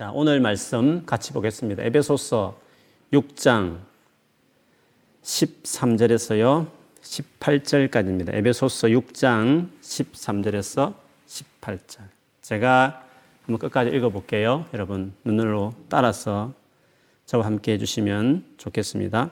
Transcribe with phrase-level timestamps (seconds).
[0.00, 1.82] 자, 오늘 말씀 같이 보겠습니다.
[1.82, 2.58] 에베소서
[3.12, 3.80] 6장
[5.22, 6.70] 13절에서요.
[7.02, 8.32] 18절까지입니다.
[8.32, 10.94] 에베소서 6장 13절에서
[11.26, 11.98] 18절.
[12.40, 13.04] 제가
[13.44, 14.64] 한번 끝까지 읽어 볼게요.
[14.72, 16.54] 여러분 눈으로 따라서
[17.26, 19.30] 저와 함께 해 주시면 좋겠습니다.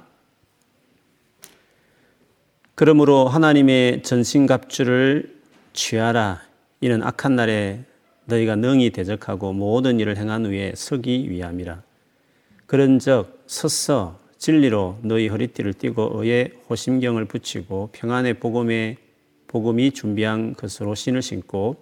[2.74, 5.34] 그러므로 하나님의 전신갑주를
[5.72, 6.42] 취하라.
[6.82, 7.86] 이는 악한 날에
[8.28, 11.82] 너희가 능히 대적하고 모든 일을 행한 후에 서기 위함이라.
[12.66, 18.96] 그런즉 서서 진리로 너희 허리띠를 띠고 의의 호심경을 붙이고 평안의 복음의
[19.48, 21.76] 복음이 준비한 것으로 신을 신고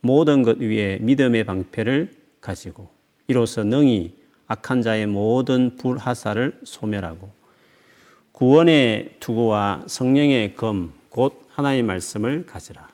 [0.00, 2.88] 모든 것 위에 믿음의 방패를 가지고
[3.28, 4.14] 이로써 능히
[4.46, 7.30] 악한 자의 모든 불하사를 소멸하고
[8.32, 12.88] 구원의 투구와 성령의 검 곧 하나님의 말씀을 가지라.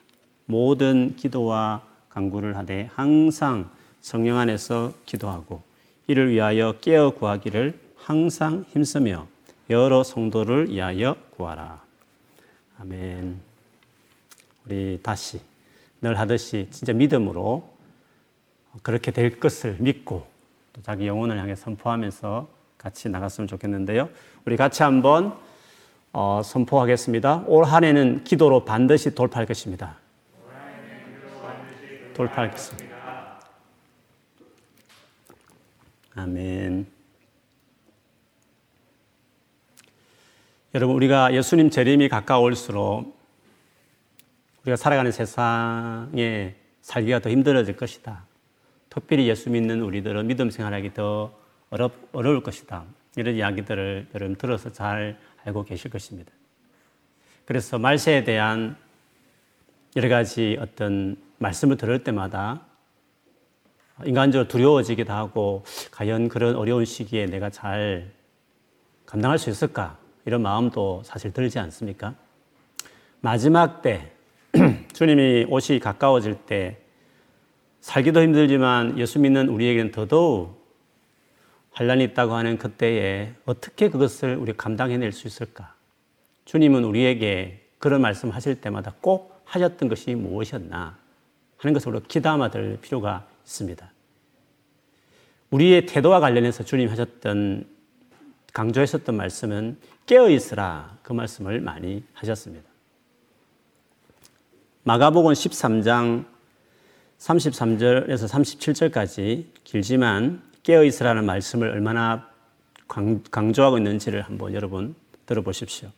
[0.46, 1.86] 모든 기도와
[2.18, 5.62] 간구를 하되 항상 성령 안에서 기도하고
[6.08, 9.26] 이를 위하여 깨어 구하기를 항상 힘쓰며
[9.70, 11.80] 여러 성도를 위하여 구하라.
[12.80, 13.38] 아멘.
[14.66, 15.40] 우리 다시
[16.00, 17.68] 늘 하듯이 진짜 믿음으로
[18.82, 20.26] 그렇게 될 것을 믿고
[20.72, 24.08] 또 자기 영혼을 향해 선포하면서 같이 나갔으면 좋겠는데요.
[24.44, 25.36] 우리 같이 한번
[26.12, 27.44] 어, 선포하겠습니다.
[27.46, 29.96] 올 한 해는 기도로 반드시 돌파할 것입니다.
[32.18, 33.38] 돌파할 것입니다.
[36.16, 36.84] 아멘.
[40.74, 43.16] 여러분, 우리가 예수님 재림이 가까울수록
[44.62, 48.24] 우리가 살아가는 세상에 살기가 더 힘들어질 것이다.
[48.90, 51.32] 특별히 예수 믿는 우리들은 믿음 생활하기 더
[51.70, 52.84] 어렵, 어려울 것이다.
[53.14, 56.32] 이런 이야기들을 여러분 들어서 잘 알고 계실 것입니다.
[57.44, 58.76] 그래서 말세에 대한
[59.98, 62.60] 여러 가지 어떤 말씀을 들을 때마다
[64.04, 68.12] 인간적으로 두려워지기도 하고 과연 그런 어려운 시기에 내가 잘
[69.06, 72.14] 감당할 수 있을까 이런 마음도 사실 들지 않습니까?
[73.22, 74.12] 마지막 때
[74.94, 76.78] 주님이 옷이 가까워질 때
[77.80, 80.64] 살기도 힘들지만 예수 믿는 우리에게는 더더욱
[81.72, 85.74] 환란이 있다고 하는 그때에 어떻게 그것을 우리 감당해낼 수 있을까?
[86.44, 90.96] 주님은 우리에게 그런 말씀 하실 때마다 꼭 하셨던 것이 무엇이었나
[91.56, 93.90] 하는 것을 우리가 기담아 들 필요가 있습니다.
[95.50, 97.66] 우리의 태도와 관련해서 주님 하셨던
[98.52, 102.68] 강조했었던 말씀은 깨어 있으라 그 말씀을 많이 하셨습니다.
[104.84, 106.24] 마가복음 13장
[107.18, 112.28] 33절에서 37절까지 길지만 깨어 있으라는 말씀을 얼마나
[112.86, 114.94] 강조하고 있는지를 한번 여러분
[115.26, 115.90] 들어보십시오.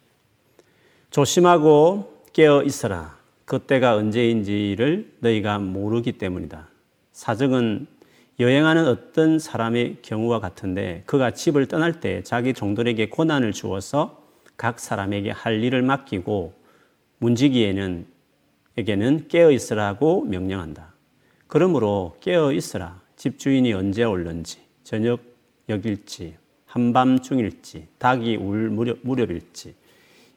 [1.11, 3.19] 조심하고 깨어 있어라.
[3.50, 6.69] 그때가 언제인지를 너희가 모르기 때문이다.
[7.11, 7.88] 사정은
[8.38, 14.22] 여행하는 어떤 사람의 경우와 같은데 그가 집을 떠날 때 자기 종들에게 고난을 주어서
[14.56, 16.53] 각 사람에게 할 일을 맡기고
[17.19, 18.06] 문지기에는
[18.77, 20.94] 에게는 깨어 있으라고 명령한다.
[21.49, 23.00] 그러므로 깨어 있으라.
[23.17, 25.22] 집주인이 언제 올는지 저녁
[25.69, 26.37] 여길지
[26.67, 29.75] 한밤중일지 닭이 울 무렵, 무렵일지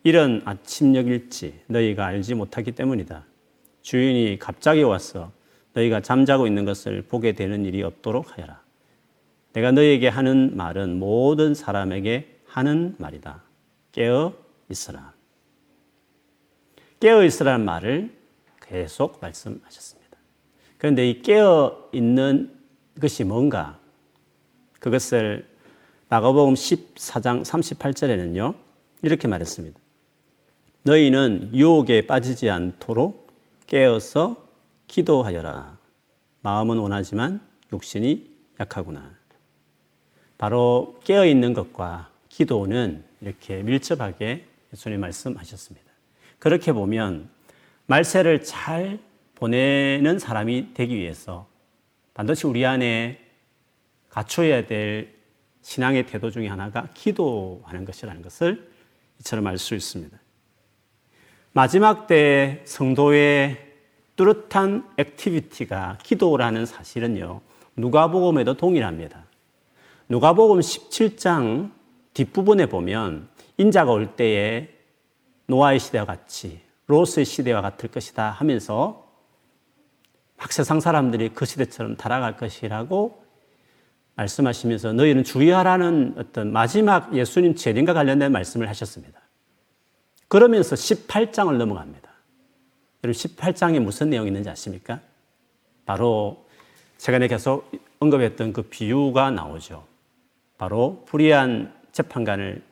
[0.03, 3.25] 이런 아침녘일지 너희가 알지 못하기 때문이다.
[3.81, 5.31] 주인이 갑자기 와서
[5.73, 8.61] 너희가 잠자고 있는 것을 보게 되는 일이 없도록 하여라.
[9.53, 13.43] 내가 너희에게 하는 말은 모든 사람에게 하는 말이다.
[13.91, 14.33] 깨어
[14.69, 15.13] 있으라.
[16.99, 18.13] 깨어 있으라는 말을
[18.61, 20.17] 계속 말씀하셨습니다.
[20.77, 22.53] 그런데 이 깨어 있는
[22.99, 23.79] 것이 뭔가
[24.79, 25.47] 그것을
[26.09, 28.55] 마가복음 14장 38절에는요.
[29.01, 29.82] 이렇게 말했습니다.
[30.83, 33.31] 너희는 유혹에 빠지지 않도록
[33.67, 34.45] 깨어서
[34.87, 35.77] 기도하여라.
[36.41, 38.29] 마음은 원하지만 육신이
[38.59, 39.11] 약하구나.
[40.37, 45.89] 바로 깨어 있는 것과 기도는 이렇게 밀접하게 예수님 말씀하셨습니다.
[46.39, 47.29] 그렇게 보면
[47.85, 48.99] 말세를 잘
[49.35, 51.47] 보내는 사람이 되기 위해서
[52.13, 53.19] 반드시 우리 안에
[54.09, 55.13] 갖춰야 될
[55.61, 58.69] 신앙의 태도 중에 하나가 기도하는 것이라는 것을
[59.21, 60.22] 이처럼 알 수 있습니다.
[61.55, 63.57] 마지막 때 성도의
[64.15, 67.41] 뚜렷한 activity가 기도라는 사실은요,
[67.75, 69.25] 누가복음에도 동일합니다.
[70.09, 71.71] 누가복음 17장
[72.15, 74.69] 뒷부분에 보면 인자가 올 때에
[75.45, 79.07] 노아의 시대와 같이 롯의 시대와 같을 것이다 하면서
[80.37, 83.23] 막 세상 사람들이 그 시대처럼 돌아갈 것이라고
[84.15, 89.22] 말씀하시면서 너희는 주의하라는 어떤 마지막 예수님 재림과 관련된 말씀을 하셨습니다.
[90.33, 92.09] 그러면서 18장을 넘어갑니다.
[93.03, 94.99] 여러분 18장에 무슨 내용이 있는지 아십니까?
[95.85, 96.47] 바로
[96.97, 97.69] 최근에 계속
[97.99, 99.85] 언급했던 그 비유가 나오죠.
[100.57, 102.63] 바로 불의한 재판관을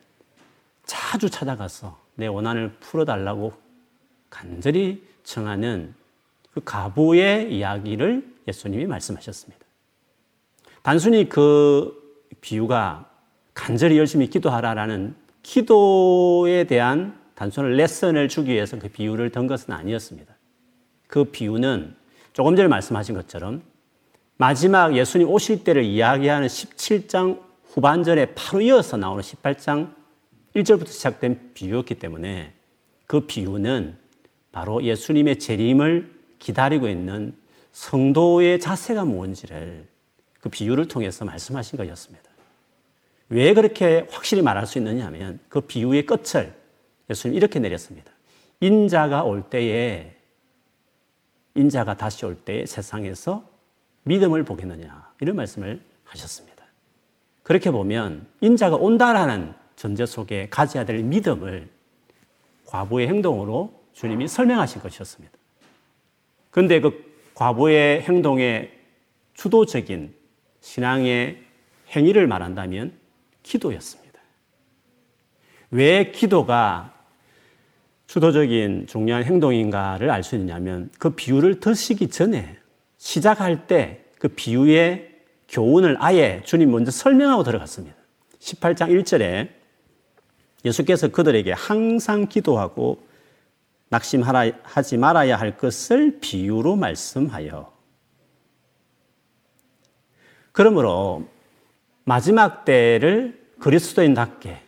[0.86, 3.52] 자주 찾아가서 내 원한을 풀어달라고
[4.28, 5.94] 간절히 청하는
[6.52, 9.64] 그 가부의 이야기를 예수님이 말씀하셨습니다.
[10.82, 13.08] 단순히 그 비유가
[13.54, 15.14] 간절히 열심히 기도하라라는
[15.44, 20.34] 기도에 대한 단순한 레슨을 주기 위해서 그 비유를 든 것은 아니었습니다.
[21.06, 21.94] 그 비유는
[22.32, 23.62] 조금 전에 말씀하신 것처럼
[24.36, 29.94] 마지막 예수님 오실 때를 이야기하는 17장 후반전에 바로 이어서 나오는 18장
[30.56, 32.52] 1절부터 시작된 비유였기 때문에
[33.06, 33.96] 그 비유는
[34.50, 37.34] 바로 예수님의 재림을 기다리고 있는
[37.72, 39.86] 성도의 자세가 뭔지를
[40.40, 42.30] 그 비유를 통해서 말씀하신 것이었습니다.
[43.30, 46.52] 왜 그렇게 확실히 말할 수 있느냐 하면 그 비유의 끝을
[47.10, 48.12] 예수님 이렇게 내렸습니다.
[48.60, 50.14] 인자가 올 때에
[51.54, 53.48] 인자가 다시 올 때에 세상에서
[54.04, 56.64] 믿음을 보겠느냐 이런 말씀을 하셨습니다.
[57.42, 61.68] 그렇게 보면 인자가 온다라는 전제 속에 가져야 될 믿음을
[62.66, 65.36] 과부의 행동으로 주님이 설명하신 것이었습니다.
[66.50, 68.78] 그런데 그 과부의 행동의
[69.34, 70.14] 주도적인
[70.60, 71.42] 신앙의
[71.90, 72.92] 행위를 말한다면
[73.42, 74.01] 기도였습니다.
[75.72, 76.92] 왜 기도가
[78.06, 82.56] 주도적인 중요한 행동인가를 알 수 있냐면 그 비유를 드시기 전에
[82.98, 85.10] 시작할 때 그 비유의
[85.48, 87.96] 교훈을 아예 주님 먼저 설명하고 들어갔습니다.
[88.38, 89.48] 18장 1절에
[90.64, 93.04] 예수께서 그들에게 항상 기도하고
[93.88, 97.72] 낙심하지 말아야 할 것을 비유로 말씀하여.
[100.52, 101.28] 그러므로
[102.04, 104.61] 마지막 때를 그리스도인답게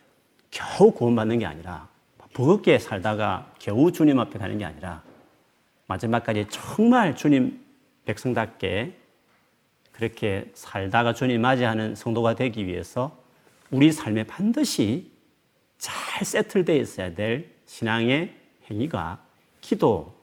[0.55, 1.89] 겨우 구원받는 게 아니라
[2.33, 5.03] 버겁게 살다가 겨우 주님 앞에 가는 게 아니라
[5.87, 7.59] 마지막까지 정말 주님
[8.05, 8.95] 백성답게
[9.91, 13.17] 그렇게 살다가 주님 맞이하는 성도가 되기 위해서
[13.69, 15.11] 우리 삶에 반드시
[15.77, 18.33] 잘 세틀되어 있어야 될 신앙의
[18.71, 19.19] 행위가
[19.59, 20.15] 기도,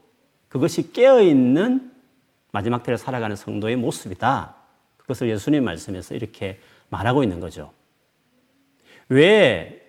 [0.48, 1.92] 그것이 깨어있는
[2.52, 4.54] 마지막 때를 살아가는 성도의 모습이다.
[4.96, 6.58] 그것을 예수님 말씀에서 이렇게
[6.88, 7.72] 말하고 있는 거죠.
[9.08, 9.81] 왜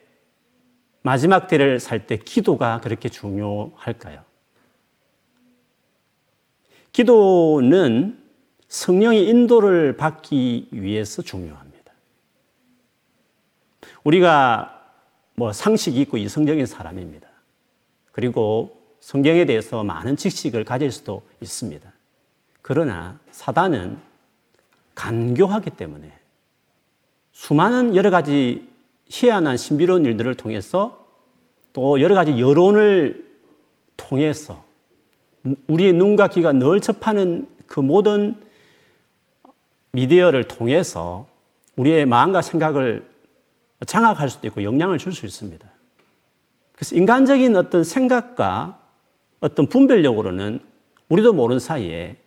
[1.04, 4.24] 마지막 때를 살 때 기도가 그렇게 중요할까요?
[6.92, 8.20] 기도는
[8.68, 11.94] 성령의 인도를 받기 위해서 중요합니다.
[14.04, 14.82] 우리가
[15.36, 17.28] 뭐 상식이 있고 이성적인 사람입니다.
[18.12, 21.92] 그리고 성경에 대해서 많은 지식을 가질 수도 있습니다.
[22.62, 23.98] 그러나 사단은
[24.96, 26.12] 간교하기 때문에
[27.34, 28.73] 수많은 여러 가지
[29.10, 31.06] 희한한 신비로운 일들을 통해서
[31.74, 33.26] 또 여러 가지 여론을
[33.98, 34.64] 통해서
[35.68, 38.36] 우리의 눈과 귀가 늘 접하는 그 모든
[39.92, 41.28] 미디어를 통해서
[41.76, 43.08] 우리의 마음과 생각을
[43.86, 45.68] 장악할 수도 있고 영향을 줄 수 있습니다.
[46.74, 48.80] 그래서 인간적인 어떤 생각과
[49.40, 50.60] 어떤 분별력으로는
[51.10, 52.18] 우리도 모르는 사이에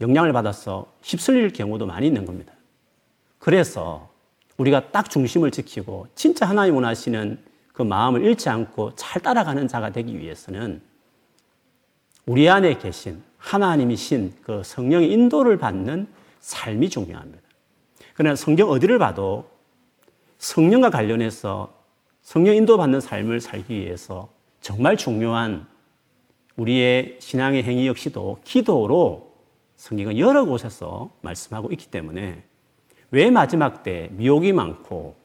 [0.00, 2.52] 영향을 받아서 휩쓸릴 경우도 많이 있는 겁니다.
[3.38, 4.09] 그래서
[4.60, 7.38] 우리가 딱 중심을 지키고 진짜 하나님 원하시는
[7.72, 10.82] 그 마음을 잃지 않고 잘 따라가는 자가 되기 위해서는
[12.26, 16.08] 우리 안에 계신 하나님이신 그 성령의 인도를 받는
[16.40, 17.40] 삶이 중요합니다.
[18.12, 19.48] 그러나 성경 어디를 봐도
[20.36, 21.72] 성령과 관련해서
[22.20, 24.28] 성령 인도받는 삶을 살기 위해서
[24.60, 25.66] 정말 중요한
[26.56, 29.32] 우리의 신앙의 행위 역시도 기도로
[29.76, 32.49] 성경은 여러 곳에서 말씀하고 있기 때문에
[33.10, 35.16] 왜 마지막 때 미혹이 많고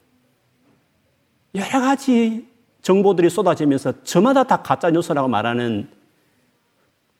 [1.53, 2.47] 여러 가지
[2.81, 5.89] 정보들이 쏟아지면서 저마다 다 가짜 뉴스라고 말하는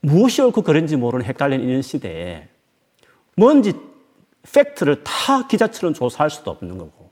[0.02, 2.48] 무엇이 옳고 그런지 모르는 헷갈리는 시대에
[3.36, 3.74] 뭔지
[4.54, 7.10] 팩트를 다 기자처럼 조사할 수도 없는 거고.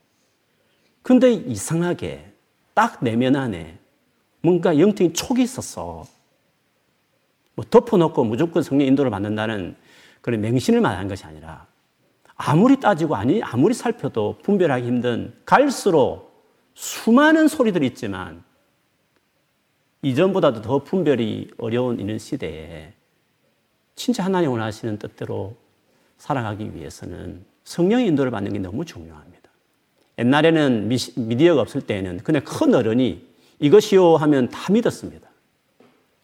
[1.01, 2.31] 근데 이상하게
[2.74, 3.79] 딱 내면 안에
[4.41, 6.05] 뭔가 영적인 촉이 있었어.
[7.55, 9.75] 뭐 덮어놓고 무조건 성령 인도를 받는다는
[10.22, 11.65] 그런 맹신을 말하는 것이 아니라
[12.35, 16.33] 아무리 따지고 아니 아무리 살펴도 분별하기 힘든 갈수록
[16.73, 18.43] 수많은 소리들이 있지만
[20.01, 22.93] 이전보다도 더 분별이 어려운 이런 시대에
[23.95, 25.55] 진짜 하나님 원하시는 뜻대로
[26.17, 29.49] 살아가기 위해서는 성령의 인도를 받는 게 너무 중요합니다.
[30.17, 33.25] 옛날에는 미디어가 없을 때에는 그냥 큰 어른이
[33.59, 35.27] 이것이요 하면 다 믿었습니다.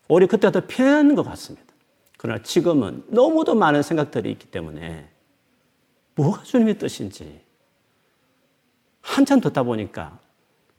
[0.08, 1.68] 오히려 그때가 더 편한 것 같습니다.
[2.18, 5.08] 그러나 지금은 너무도 많은 생각들이 있기 때문에
[6.20, 7.40] 뭐가 주님의 뜻인지
[9.02, 10.20] 한참 듣다 보니까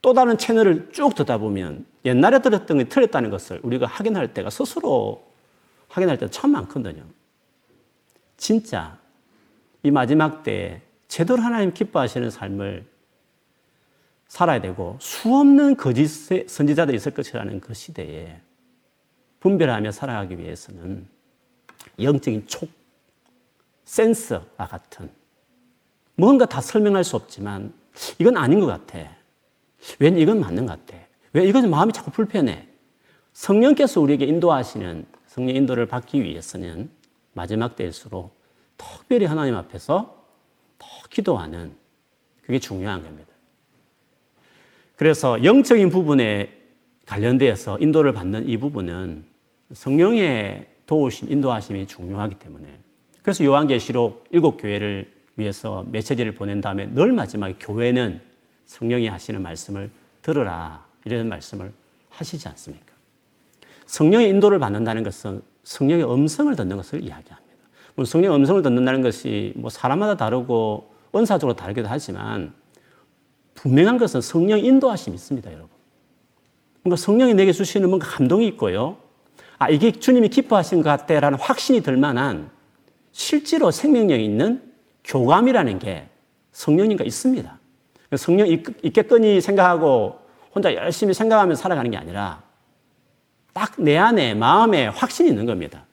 [0.03, 5.25] 또 다른 채널을 쭉 듣다 보면 옛날에 들었던 게 틀렸다는 것을 우리가 확인할 때가 스스로
[5.89, 7.05] 확인할 때가 참 많거든요.
[8.37, 8.99] 진짜
[9.83, 12.87] 이 마지막 때에 제대로 하나님 기뻐하시는 삶을
[14.29, 16.07] 살아야 되고 수없는 거짓
[16.49, 18.41] 선지자들이 있을 것이라는 그 시대에
[19.41, 21.09] 분별하며 살아가기 위해서는
[21.99, 22.71] 영적인 촉,
[23.85, 25.20] 센서와 같은
[26.21, 27.73] 뭔가 다 설명할 수 없지만
[28.19, 28.99] 이건 아닌 것 같아.
[29.99, 31.03] 왜 이건 맞는 것 같아.
[31.33, 32.69] 왜 이건 마음이 자꾸 불편해.
[33.33, 36.91] 성령께서 우리에게 인도하시는 성령 인도를 받기 위해서는
[37.33, 38.39] 마지막 때일수록
[38.77, 40.27] 특별히 하나님 앞에서
[40.79, 41.73] 더 기도하는
[42.43, 43.31] 그게 중요한 겁니다.
[44.97, 46.53] 그래서 영적인 부분에
[47.07, 49.25] 관련되어서 인도를 받는 이 부분은
[49.73, 52.79] 성령의 도우심, 인도하심이 중요하기 때문에
[53.23, 58.21] 그래서 요한계시록 일곱 교회를 위해서 메시지를 보낸 다음에 늘 마지막에 교회는
[58.67, 59.91] 성령이 하시는 말씀을
[60.23, 61.73] 들으라 이런 말씀을
[62.11, 62.95] 하시지 않습니까?
[63.87, 67.51] 성령의 인도를 받는다는 것은 성령의 음성을 듣는 것을 이야기합니다.
[68.05, 72.53] 성령의 음성을 듣는다는 것이 뭐 사람마다 다르고 은사적으로 다르기도 하지만
[73.55, 75.71] 분명한 것은 성령 인도하심이 있습니다, 여러분.
[76.83, 78.97] 뭔가 성령이 내게 주시는 뭔가 감동이 있고요.
[79.59, 82.51] 아, 이게 주님이 기뻐하신 것 같다라는 확신이 들 만한
[83.13, 84.70] 실제로 생명력이 있는
[85.05, 86.09] 교감이라는 게
[86.53, 87.59] 성령님과 있습니다.
[88.17, 90.19] 성령 있겠거니 생각하고
[90.55, 92.43] 혼자 열심히 생각하며 살아가는 게 아니라
[93.53, 95.87] 딱 내 안에 마음에 확신이 있는 겁니다.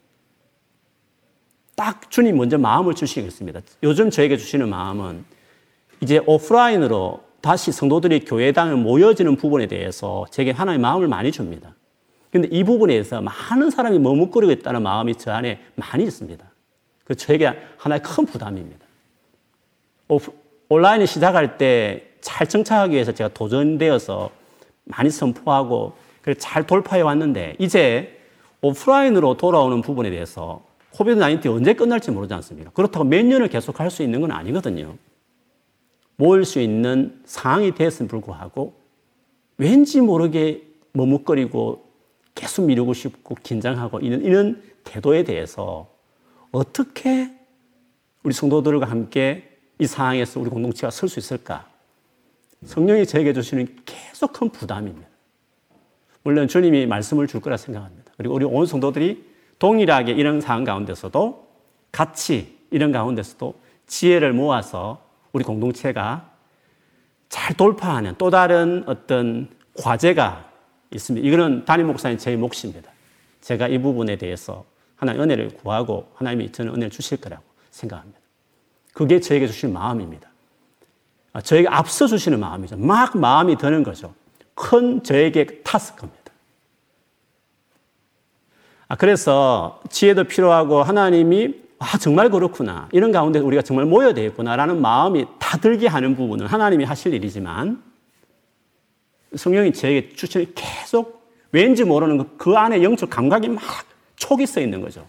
[1.76, 3.62] 딱 주님 먼저 마음을 주시겠습니다.
[3.84, 5.26] 요즘 저에게 주시는 마음은
[6.02, 11.76] 이제 오프라인으로 다시 성도들이 교회당에 모여지는 부분에 대해서 제게 하나의 마음을 많이 줍니다.
[12.32, 16.44] 근데 이 부분에서 많은 사람이 머뭇거리고 있다는 마음이 저 안에 많이 있습니다.
[17.06, 18.87] 그 저에게 하나의 큰 부담입니다.
[20.70, 24.30] 온라인을 시작할 때 잘 정착하기 위해서 제가 도전되어서
[24.84, 25.94] 많이 선포하고
[26.38, 28.20] 잘 돌파해 왔는데 이제
[28.62, 30.62] 오프라인으로 돌아오는 부분에 대해서
[30.92, 32.72] 코비드 19 언제 끝날지 모르지 않습니까?
[32.72, 34.96] 그렇다고 몇 년을 계속 할 수 있는 건 아니거든요.
[36.18, 38.74] 모일 수 있는 상황이 됐음 불구하고
[39.58, 41.86] 왠지 모르게 머뭇거리고
[42.36, 45.88] 계속 미루고 싶고 긴장하고 이런, 이런 태도에 대해서
[46.52, 47.32] 어떻게
[48.24, 51.68] 우리 성도들과 함께 이 상황에서 우리 공동체가 설 수 있을까?
[52.66, 55.08] 성령이 저에게 주시는 계속 큰 부담입니다.
[56.24, 58.12] 물론 주님이 말씀을 줄 거라 생각합니다.
[58.18, 59.26] 그리고 우리 온 성도들이
[59.60, 61.48] 동일하게 이런 상황 가운데서도
[61.92, 63.54] 같이 이런 가운데서도
[63.86, 66.32] 지혜를 모아서 우리 공동체가
[67.30, 70.52] 잘 돌파하는 또 다른 어떤 과제가
[70.92, 71.28] 있습니다.
[71.28, 72.92] 이거는 담임 목사님 제 몫입니다.
[73.42, 74.66] 제가 이 부분에 대해서
[74.96, 78.20] 하나님 은혜를 구하고 하나님이 저는 은혜를 주실 거라고 생각합니다.
[78.98, 80.28] 그게 저에게 주신 마음입니다.
[81.32, 82.78] 아, 저에게 앞서 주시는 마음이죠.
[82.78, 84.16] 막 마음이 드는 거죠.
[84.56, 86.32] 큰 저에게 타스크입니다.
[88.88, 92.90] 아, 그래서 지혜도 필요하고 하나님이 아, 정말 그렇구나.
[92.92, 97.84] 이런 가운데 우리가 정말 모여야 되겠구나라는 마음이 다 들게 하는 부분은 하나님이 하실 일이지만
[99.36, 103.62] 성령이 저에게 추천이 계속 왠지 모르는 그, 그 안에 영적 감각이 막
[104.16, 105.06] 촉이 써 있는 거죠.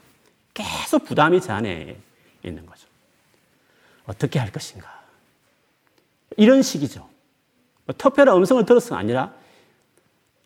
[0.53, 1.97] 계속 부담이 제 안에
[2.45, 2.88] 있는 거죠.
[4.09, 4.89] 어떻게 할 것인가.
[6.37, 7.09] 이런 식이죠.
[7.85, 9.33] 뭐 특별한 음성을 들었은 아니라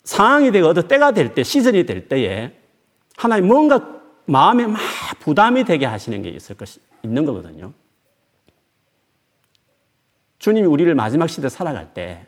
[0.05, 2.59] 상황이 되고 어떤 때가 될 때, 시즌이 될 때에
[3.17, 4.81] 하나님 뭔가 마음에 막
[5.21, 6.69] 부담이 되게 하시는 게 있을 것,
[7.03, 7.73] 있는 거거든요.
[10.39, 12.27] 주님이 우리를 마지막 시대 살아갈 때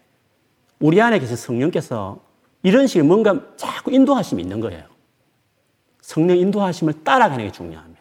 [0.79, 2.23] 우리 안에 계신 성령께서
[2.63, 4.85] 이런 식의 뭔가 자꾸 인도하심이 있는 거예요.
[6.01, 7.94] 성령 인도하심을 따라가는 게 중요합니다.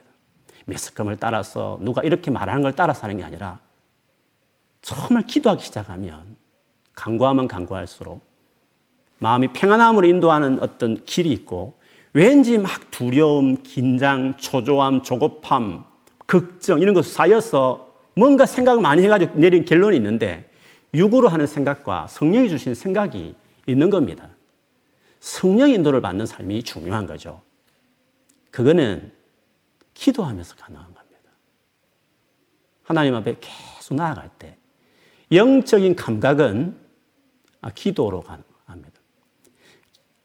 [0.66, 3.60] 메스컴을 따라서 누가 이렇게 말하는 걸 따라서 하는 게 아니라
[4.82, 6.36] 정말 기도하기 시작하면
[6.94, 8.22] 강구하면 강구할수록
[9.20, 11.76] 마음이 평안함으로 인도하는 어떤 길이 있고
[12.14, 15.86] 왠지 막 두려움, 긴장, 초조함, 조급함,
[16.28, 20.50] 걱정 이런 것 쌓여서 뭔가 생각을 많이 해가지고 내린 결론이 있는데
[20.94, 24.30] 육으로 하는 생각과 성령이 주신 생각이 있는 겁니다.
[25.20, 27.42] 성령 인도를 받는 삶이 중요한 거죠.
[28.52, 29.12] 그거는
[29.94, 31.32] 기도하면서 가능한 겁니다.
[32.84, 34.58] 하나님 앞에 계속 나아갈 때
[35.32, 36.78] 영적인 감각은
[37.76, 38.44] 기도로 가는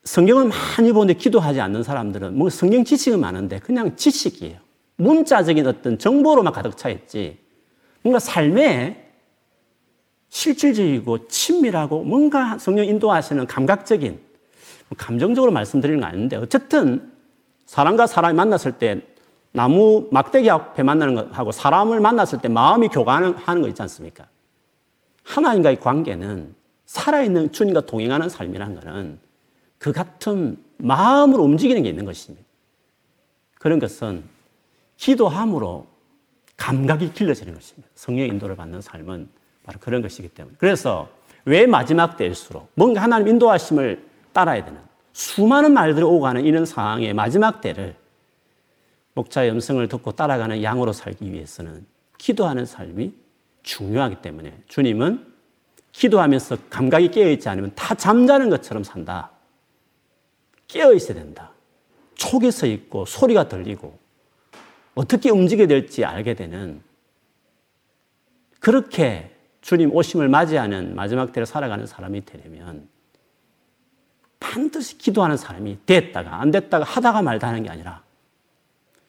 [0.08, 4.58] 성경을 많이 보는데 기도하지 않는 사람들은 뭐 성경 지식은 많은데 그냥 지식이에요.
[4.96, 7.38] 문자적인 어떤 정보로만 가득 차 있지.
[8.02, 9.06] 뭔가 삶에
[10.30, 14.12] 실질적이고 친밀하고 뭔가 성령 인도하시는 감각적인
[14.88, 17.12] 뭐 감정적으로 말씀드리는 건 아닌데 어쨌든
[17.66, 19.02] 사람과 사람이 만났을 때
[19.58, 24.28] 나무 막대기 앞에 만나는 것하고 사람을 만났을 때 마음이 교감하는 거 있지 않습니까?
[25.24, 26.54] 하나님과의 관계는
[26.86, 29.18] 살아있는 주님과 동행하는 삶이라는 것은
[29.78, 32.46] 그 같은 마음으로 움직이는 게 있는 것입니다.
[33.58, 34.22] 그런 것은
[34.96, 35.88] 기도함으로
[36.56, 37.88] 감각이 길러지는 것입니다.
[37.96, 39.28] 성령의 인도를 받는 삶은
[39.64, 40.54] 바로 그런 것이기 때문에.
[40.58, 41.08] 그래서
[41.44, 44.80] 왜 마지막 때일수록 뭔가 하나님 인도하심을 따라야 되는
[45.12, 47.96] 수많은 말들이 오고 가는 이런 상황의 마지막 때를
[49.18, 51.84] 목자의 음성을 듣고 따라가는 양으로 살기 위해서는
[52.18, 53.12] 기도하는 삶이
[53.64, 55.34] 중요하기 때문에 주님은
[55.92, 59.32] 기도하면서 감각이 깨어있지 않으면 다 잠자는 것처럼 산다.
[60.68, 61.50] 깨어있어야 된다.
[62.14, 63.98] 촉이 서 있고 소리가 들리고
[64.94, 66.80] 어떻게 움직여야 될지 알게 되는
[68.60, 72.88] 그렇게 주님 오심을 맞이하는 마지막 때를 살아가는 사람이 되려면
[74.40, 78.02] 반드시 기도하는 사람이 됐다가 안 됐다가 하다가 말다 하는 게 아니라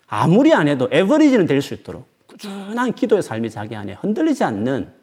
[0.09, 4.93] 아무리 안 해도 average는 될 수 있도록 꾸준한 기도의 삶이 자기 안에 흔들리지 않는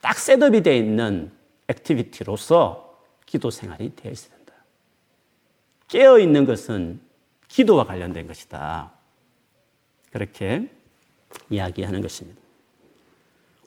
[0.00, 1.32] 딱 setup이 되어 있는
[1.68, 4.52] activity로서 기도 생활이 되어 있어야 된다.
[5.88, 7.00] 깨어 있는 것은
[7.48, 8.92] 기도와 관련된 것이다.
[10.12, 10.70] 그렇게
[11.50, 12.40] 이야기하는 것입니다.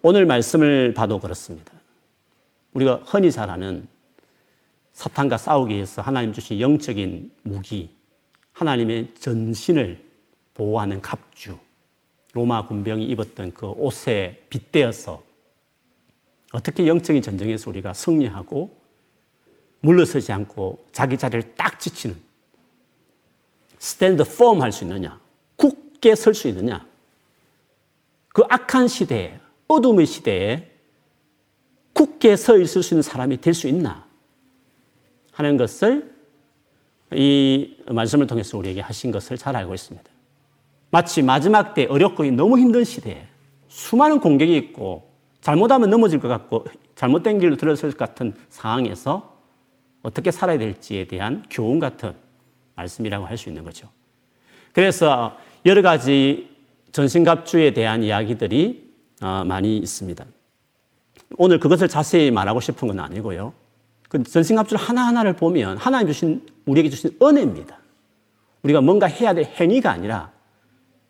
[0.01, 1.73] 오늘 말씀을 봐도 그렇습니다.
[2.73, 3.87] 우리가 흔히 잘 아는
[4.93, 7.95] 사탄과 싸우기 위해서 하나님 주신 영적인 무기,
[8.53, 10.08] 하나님의 전신을
[10.59, 11.57] 보호하는 갑주,
[12.33, 15.23] 로마 군병이 입었던 그 옷에 빗대어서
[16.51, 18.77] 어떻게 영적인 전쟁에서 우리가 승리하고
[19.79, 22.17] 물러서지 않고 자기 자리를 딱 지치는
[23.77, 25.17] 스탠드 폼 할 수 있느냐,
[25.55, 26.85] 굳게 설 수 있느냐,
[28.27, 29.39] 그 악한 시대에,
[29.69, 30.69] 어둠의 시대에
[31.93, 34.05] 굳게 서 있을 수 있는 사람이 될 수 있나
[35.31, 36.13] 하는 것을
[37.13, 40.18] 이 말씀을 통해서 우리에게 하신 것을 잘 알고 있습니다.
[40.91, 43.27] 마치 마지막 때 어렵고 너무 힘든 시대에
[43.67, 45.09] 수많은 공격이 있고
[45.41, 46.65] 잘못하면 넘어질 것 같고
[46.95, 49.37] 잘못된 길로 들어설 것 같은 상황에서
[50.01, 52.13] 어떻게 살아야 될지에 대한 교훈 같은
[52.75, 53.87] 말씀이라고 할 수 있는 거죠.
[54.73, 56.49] 그래서 여러 가지
[56.91, 58.89] 전신갑주에 대한 이야기들이
[59.21, 60.25] 어, 많이 있습니다.
[61.37, 63.53] 오늘 그것을 자세히 말하고 싶은 건 아니고요.
[64.07, 67.77] 그 전신갑주 하나하나를 보면 하나님 주신, 우리에게 주신 은혜입니다.
[68.63, 70.31] 우리가 뭔가 해야 될 행위가 아니라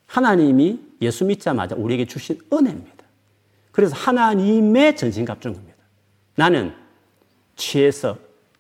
[0.10, 3.06] 하나님이 예수 믿자마자 우리에게 주신 은혜입니다.
[3.72, 5.78] 그래서 하나님의 전신갑주인 겁니다.
[6.36, 6.74] 나는
[7.56, 8.18] 취해서,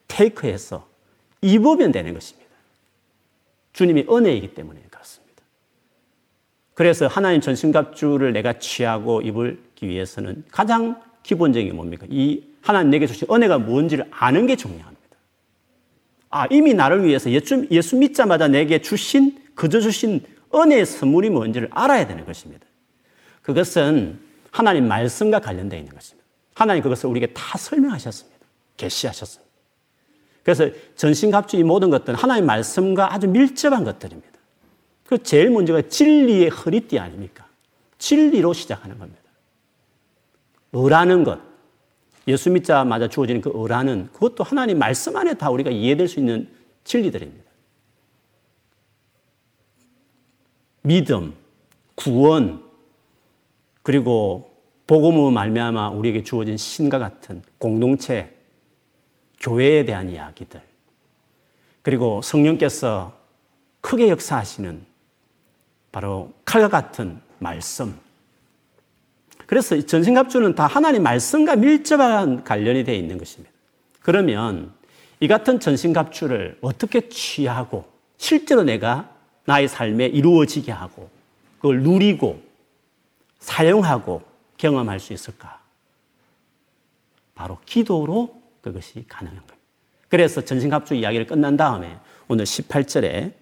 [0.07, 0.87] 테이크해서
[1.41, 2.49] 입으면 되는 것입니다.
[3.73, 5.43] 주님이 은혜이기 때문에 그렇습니다.
[6.75, 12.05] 그래서 하나님 전신갑주를 내가 취하고 입기 위해서는 가장 기본적인 게 뭡니까?
[12.09, 14.99] 이 하나님 내게 주신 은혜가 뭔지를 아는 게 중요합니다.
[16.29, 20.21] 아, 이미 나를 위해서 예수, 예수 믿자마자 내게 주신, 그저 주신
[20.53, 22.65] 은혜의 선물이 뭔지를 알아야 되는 것입니다.
[23.41, 24.19] 그것은
[24.51, 26.27] 하나님 말씀과 관련되어 있는 것입니다.
[26.55, 28.39] 하나님 그것을 우리에게 다 설명하셨습니다.
[28.77, 29.49] 계시하셨습니다.
[30.43, 34.29] 그래서 전신갑주 이 모든 것들은 하나님 말씀과 아주 밀접한 것들입니다.
[35.05, 37.47] 그 제일 문제가 진리의 허리띠 아닙니까?
[37.97, 39.21] 진리로 시작하는 겁니다.
[40.71, 41.39] 의라는 것,
[42.27, 46.47] 예수 믿자마자 주어지는 그 의라는 그것도 하나님 말씀 안에 다 우리가 이해될 수 있는
[46.83, 47.48] 진리들입니다.
[50.89, 51.35] 믿음,
[51.93, 52.63] 구원,
[53.83, 54.51] 그리고
[54.87, 58.35] 복음으로 말미암아 우리에게 주어진 신과 같은 공동체,
[59.39, 60.59] 교회에 대한 이야기들,
[61.83, 63.13] 그리고 성령께서
[63.81, 64.83] 크게 역사하시는
[65.91, 67.95] 바로 칼과 같은 말씀.
[69.45, 73.53] 그래서 전신갑주는 다 하나님 말씀과 밀접한 관련이 되어 있는 것입니다.
[74.01, 74.73] 그러면
[75.19, 77.85] 이 같은 전신갑주를 어떻게 취하고
[78.17, 79.18] 실제로 내가
[79.49, 81.09] 나의 삶에 이루어지게 하고
[81.55, 82.39] 그걸 누리고
[83.39, 84.21] 사용하고
[84.57, 85.59] 경험할 수 있을까?
[87.33, 89.57] 바로 기도로 그것이 가능한 겁니다.
[90.07, 93.33] 그래서 전신갑주 이야기를 끝난 다음에 오늘 18절에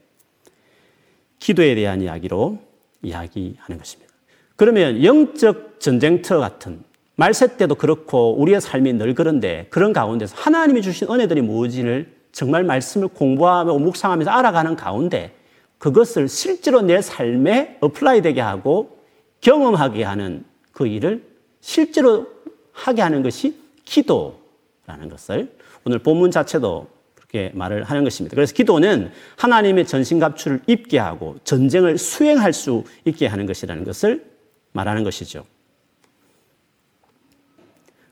[1.40, 2.58] 기도에 대한 이야기로
[3.02, 4.14] 이야기하는 것입니다.
[4.56, 11.12] 그러면 영적 전쟁터 같은 말세 때도 그렇고 우리의 삶이 늘 그런데 그런 가운데서 하나님이 주신
[11.12, 15.37] 은혜들이 무엇인지를 정말 말씀을 공부하며 묵상하면서 알아가는 가운데
[15.78, 19.00] 그것을 실제로 내 삶에 apply 되게 하고
[19.42, 21.24] 경험하게 하는 그 일을
[21.62, 22.28] 실제로
[22.72, 28.36] 하게 하는 것이 기도라는 것을 오늘 본문 자체도 그렇게 말을 하는 것입니다.
[28.36, 34.26] 그래서 기도는 하나님의 전신갑주를 입게 하고 전쟁을 수행할 수 있게 하는 것이라는 것을
[34.72, 35.46] 말하는 것이죠.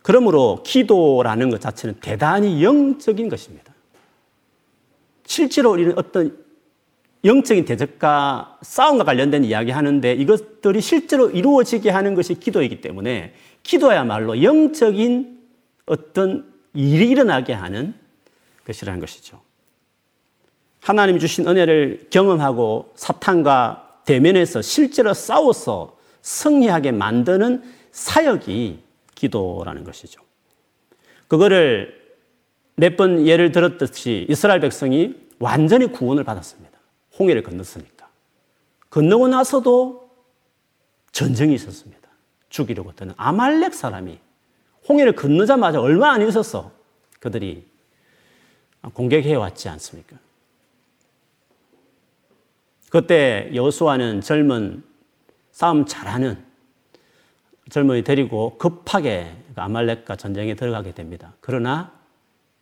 [0.01, 3.73] 그러므로 기도라는 것 자체는 대단히 영적인 것입니다.
[5.25, 6.44] 실제로 우리는 어떤
[7.25, 13.33] 영적인 대적과 싸움과 관련된 이야기 하는데 이것들이 실제로 이루어지게 하는 것이 기도이기 때문에
[13.63, 15.39] 기도야말로 영적인
[15.87, 17.95] 어떤 일이 일어나게 하는
[18.65, 19.41] 것이라는 것이죠.
[20.81, 28.79] 하나님이 주신 은혜를 경험하고 사탄과 대면해서 실제로 싸워서 승리하게 만드는 사역이
[29.15, 30.21] 기도라는 것이죠.
[31.27, 32.05] 그거를
[32.75, 36.74] 몇 번 예를 들었듯이 이스라엘 백성이 완전히 구원을 받았습니다.
[37.17, 38.09] 홍해를 건넜으니까.
[38.89, 40.09] 건너고 나서도
[41.11, 42.09] 전쟁이 있었습니다.
[42.49, 44.19] 죽이려고 했던 아말렉 사람이
[44.87, 46.71] 홍해를 건너자마자 얼마 안 있었어.
[47.19, 47.65] 그들이
[48.93, 50.17] 공격해 왔지 않습니까?
[52.89, 54.83] 그때 여수와는 젊은
[55.51, 56.43] 싸움 잘하는
[57.69, 61.33] 젊은이 데리고 급하게 그 아말렉과 전쟁에 들어가게 됩니다.
[61.39, 61.91] 그러나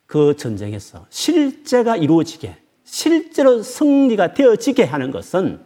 [0.05, 2.55] 그 전쟁에서 실제가 이루어지게,
[2.93, 5.59] 실제로 승리가 되어지게 하는 것은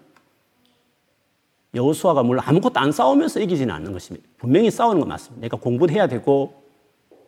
[1.76, 4.26] 여호수아가 물론 아무것도 안 싸우면서 이기지는 않는 것입니다.
[4.38, 5.42] 분명히 싸우는 건 맞습니다.
[5.42, 6.64] 내가 공부도 해야 되고,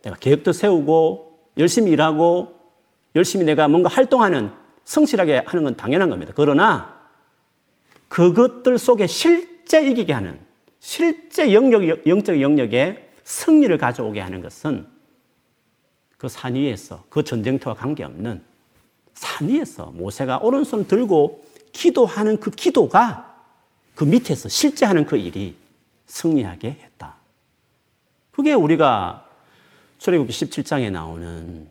[0.01, 2.55] 내가 계획도 세우고, 열심히 일하고,
[3.13, 4.51] 열심히 내가 뭔가 활동하는,
[4.85, 6.31] 성실하게 하는 건 당연한 겁니다.
[6.33, 6.97] 그러나
[8.07, 10.39] 그것들 속에 실제 이기게 하는,
[10.79, 14.87] 실제 영역, 영적 영역에 승리를 가져오게 하는 것은
[16.17, 18.48] 그 산 위에서 그 전쟁터와 관계없는
[19.19, 23.37] 산 위에서 모세가 오른손 들고 기도하는 그 기도가
[23.93, 25.57] 그 밑에서 실제 하는 그 일이
[26.05, 27.15] 승리하게 했다.
[28.31, 29.29] 그게 우리가
[29.97, 31.69] 출애굽기 17장에 나오는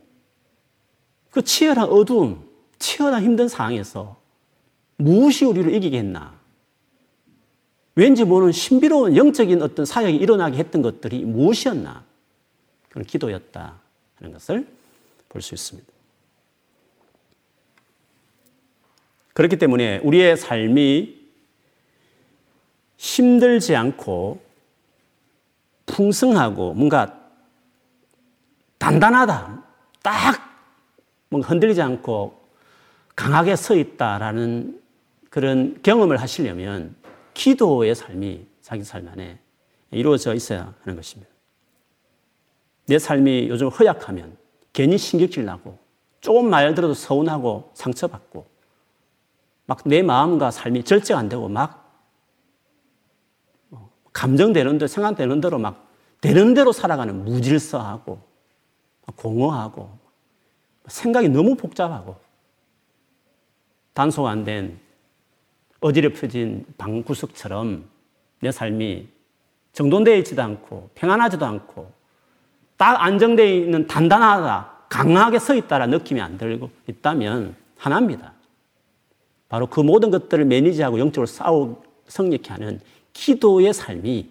[1.31, 2.47] 그 치열한 어두움,
[2.79, 4.21] 치열한 힘든 상황에서
[4.97, 6.39] 무엇이 우리를 이기게 했나?
[7.95, 12.05] 왠지 모르는 신비로운 영적인 어떤 사역이 일어나게 했던 것들이 무엇이었나?
[12.91, 13.81] 그건 기도였다
[14.17, 14.69] 하는 것을
[15.31, 15.98] 볼 수 있습니다.
[19.39, 21.17] 그렇기 때문에 우리의 삶이
[22.97, 24.41] 힘들지 않고
[25.87, 27.17] 풍성하고 뭔가
[28.79, 29.63] 단단하다.
[30.03, 30.41] 딱
[31.29, 32.49] 뭔가 흔들리지 않고
[33.15, 34.83] 강하게 서 있다라는
[35.31, 36.97] 그런 경험을 하시려면
[37.35, 39.39] 기도의 삶이 자기 삶 안에
[39.93, 41.31] 이루어져 있어야 하는 것입니다.
[42.87, 44.37] 내 삶이 요즘 허약하면
[44.73, 45.79] 괜히 신경질 나고
[46.21, 48.58] 조금 말 들어도 서운하고 상처받고
[49.69, 51.93] 막 내 마음과 삶이 절제가 안 되고 막
[53.71, 55.87] 어, 감정되는 대로 생각되는 대로 막
[56.21, 58.19] 되는 대로 살아가는 무질서하고
[59.15, 59.97] 공허하고
[60.89, 62.17] 생각이 너무 복잡하고
[63.93, 64.81] 단속 안 된
[65.81, 67.85] 어지럽혀진 방구석처럼
[68.41, 69.07] 내 삶이
[69.75, 71.93] 정돈되어 있지도 않고 평안하지도 않고
[72.77, 78.33] 딱 안정되어 있는 단단하다, 강하게 서 있다라 느낌이 안 들고 있다면 하나입니다.
[79.49, 82.81] 바로 그 모든 것들을 매니지하고 영적으로 싸우 성립케 하는
[83.13, 84.31] 기도의 삶이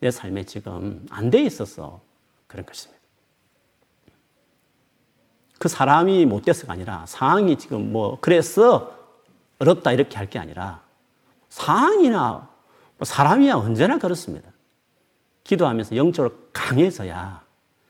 [0.00, 2.00] 내 삶에 지금 안 돼 있어서
[2.46, 2.98] 그런 것입니다.
[5.58, 8.96] 그 사람이 못 돼서가 아니라 상황이 지금 뭐 그래서
[9.58, 10.82] 어렵다 이렇게 할 게 아니라
[11.48, 12.48] 상황이나
[12.96, 14.50] 뭐 사람이야 언제나 그렇습니다.
[15.44, 17.42] 기도하면서 영적으로 강해져야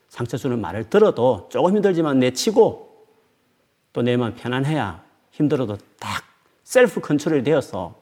[0.09, 2.89] 상처 주는 말을 들어도 조금 힘들지만 내치고
[3.93, 6.25] 또 내 마음 편안해야 힘들어도 딱
[6.69, 7.99] 셀프 컨트롤이 되어서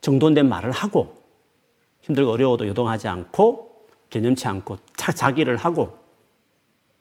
[0.00, 1.20] 정돈된 말을 하고
[2.02, 5.98] 힘들고 어려워도 요동하지 않고 개념치 않고 자기를 하고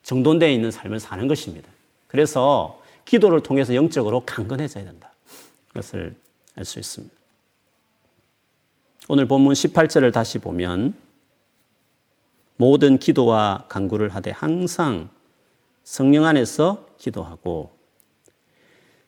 [0.01, 1.69] 정돈되어 있는 삶을 사는 것입니다.
[2.07, 5.13] 그래서 기도를 통해서 영적으로 강건해져야 된다.
[5.75, 6.15] 것을
[6.55, 7.13] 알 수 있습니다.
[9.09, 10.95] 오늘 본문 18절을 다시 보면
[12.57, 15.09] 모든 기도와 간구를 하되 항상
[15.83, 17.82] 성령 안에서 기도하고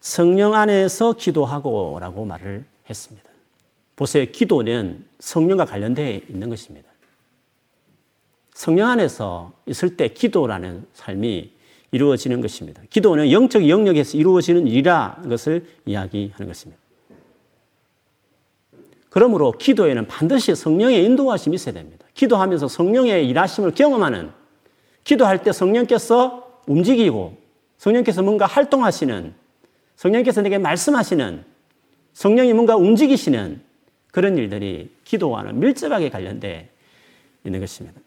[0.06, 3.28] 성령 안에서 기도하고 라고 말을 했습니다.
[3.96, 4.24] 보세요.
[4.32, 6.88] 기도는 성령과 관련되어 있는 것입니다.
[8.54, 11.52] 성령 안에서 있을 때 기도라는 삶이
[11.90, 12.84] 이루어지는 것입니다.
[12.92, 16.80] 기도는 영적 영역에서 이루어지는 일이라 것을 이야기하는 것입니다.
[19.10, 22.06] 그러므로 기도에는 반드시 성령의 인도하심이 있어야 됩니다.
[22.14, 24.30] 기도하면서 성령의 일하심을 경험하는
[25.04, 27.36] 기도할 때 성령께서 움직이고
[27.80, 29.45] 성령께서 뭔가 활동하시는
[29.96, 31.44] 성령께서 내게 말씀하시는
[32.14, 33.62] 성령이 뭔가 움직이시는
[34.12, 36.70] 그런 일들이 기도와는 밀접하게 관련돼
[37.44, 38.00] 있는 것입니다.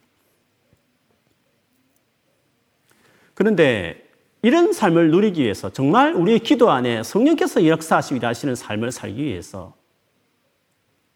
[3.35, 4.09] 그런데
[4.43, 9.75] 이런 삶을 누리기 위해서 정말 우리의 기도 안에 성령께서 역사하시고 일하시는 삶을 살기 위해서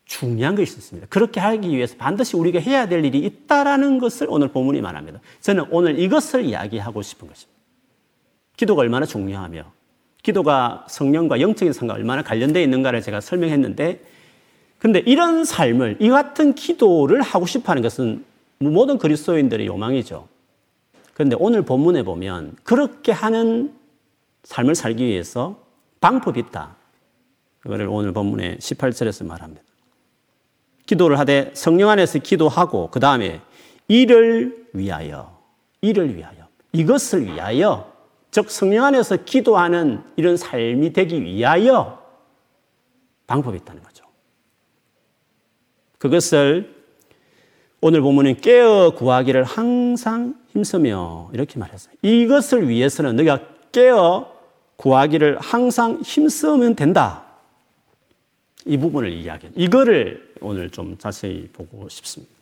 [0.05, 1.09] 중요한 것이 있습니다.
[1.09, 5.21] 그렇게 하기 위해서 반드시 우리가 해야 될 일이 있다라는 것을 오늘 본문이 말합니다.
[5.41, 7.59] 저는 오늘 이것을 이야기하고 싶은 것입니다.
[8.57, 9.73] 기도가 얼마나 중요하며
[10.23, 14.01] 기도가 성령과 영적인 상과 얼마나 관련되어 있는가를 제가 설명했는데
[14.79, 18.25] 근데 이런 삶을 이 같은 기도를 하고 싶어 하는 것은
[18.59, 20.27] 모든 그리스도인들의 요망이죠.
[21.15, 23.75] 그런데 오늘 본문에 보면 그렇게 하는
[24.45, 25.61] 삶을 살기 위해서
[26.01, 26.77] 방법이 있다.
[27.61, 29.63] 그거를 오늘 본문의 18절에서 말합니다.
[30.87, 33.41] 기도를 하되 성령 안에서 기도하고 그 다음에
[33.87, 35.39] 이를 위하여
[35.81, 37.92] 이를 위하여 이것을 위하여
[38.33, 42.03] 즉 성령 안에서 기도하는 이런 삶이 되기 위하여
[43.27, 44.05] 방법이 있다는 거죠.
[45.99, 46.75] 그것을
[47.83, 51.95] 오늘 보면은 깨어 구하기를 항상 힘쓰며 이렇게 말했어요.
[52.01, 53.41] 이것을 위해서는 너가
[53.71, 54.33] 깨어
[54.77, 57.25] 구하기를 항상 힘쓰면 된다.
[58.65, 59.53] 이 부분을 이야기해.
[59.57, 62.33] 이거를 오늘 좀 자세히 보고 싶습니다.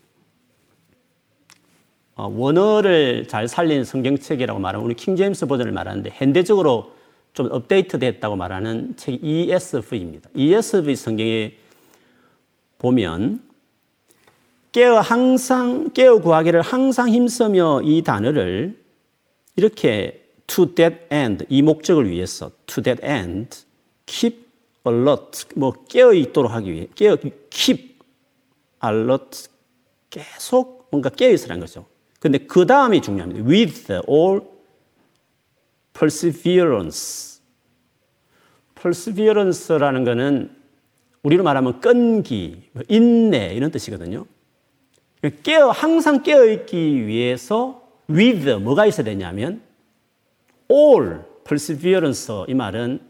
[2.20, 6.92] 어, 원어를 잘 살린 성경책이라고 말하면 우리 킹제임스 버전을 말하는데 현대적으로
[7.32, 10.28] 좀 업데이트 됐다고 말하는 책 ESV입니다.
[10.34, 11.54] ESV 성경에
[12.76, 13.40] 보면
[14.72, 18.78] 깨어 항상 깨어 구하기를 항상 힘쓰며 이 단어를
[19.56, 23.60] 이렇게 to that end 이 목적을 위해서 to that end
[24.04, 24.46] keep
[24.86, 27.16] alert 뭐 깨어 있도록 하기 위해 깨어
[27.48, 27.96] keep
[28.84, 29.48] alert
[30.10, 31.86] 계속 뭔가 깨어 있으라는 거죠.
[32.20, 33.44] 근데 그 다음이 중요합니다.
[33.44, 34.42] with all
[35.94, 37.40] perseverance.
[38.80, 40.54] perseverance라는 거는
[41.22, 44.26] 우리로 말하면 끈기, 뭐 인내 이런 뜻이거든요.
[45.42, 49.62] 깨어 항상 깨어 있기 위해서 with 뭐가 있어야 되냐면
[50.70, 53.00] all perseverance 이 말은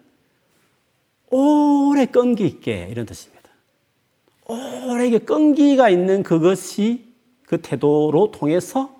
[1.30, 3.40] 오래 끈기 있게 이런 뜻입니다.
[4.46, 7.10] 오래 끈기가 있는 그것이
[7.46, 8.99] 그 태도로 통해서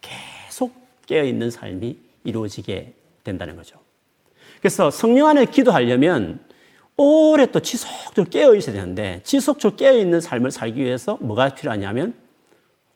[0.00, 0.74] 계속
[1.06, 3.78] 깨어 있는 삶이 이루어지게 된다는 거죠.
[4.60, 6.40] 그래서 성령 안에 기도하려면
[6.96, 12.14] 오래 또 지속적으로 깨어 있어야 되는데 지속적으로 깨어 있는 삶을 살기 위해서 뭐가 필요하냐면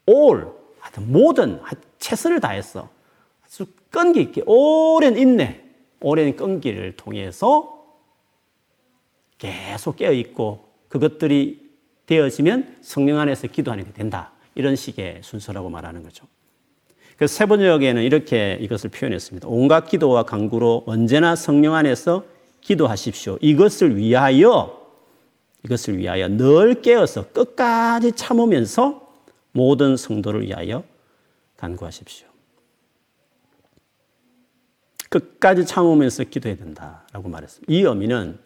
[0.09, 0.47] all
[0.79, 1.61] 하여튼 모든
[1.99, 2.89] 최선을 다해서
[3.45, 5.63] 아주 끈기 있게 오랜 인내,
[6.01, 7.85] 오랜 끈기를 통해서
[9.39, 11.67] 계속 깨어 있고 그것들이
[12.07, 14.33] 되어지면 성령 안에서 기도하는 게 된다.
[14.57, 16.27] 이런 식의 순서라고 말하는 거죠.
[17.17, 19.47] 그래서 세 번역에는 이렇게 이것을 표현했습니다.
[19.49, 22.25] 온갖 기도와 간구로 언제나 성령 안에서
[22.61, 23.39] 기도하십시오.
[23.41, 24.85] 이것을 위하여
[25.65, 29.09] 이것을 위하여 늘 깨어서 끝까지 참으면서
[29.53, 30.85] 모든 성도를 위하여
[31.57, 32.27] 간구하십시오.
[35.09, 37.73] 끝까지 참으면서 기도해야 된다라고 말했습니다.
[37.73, 38.39] 이 의미는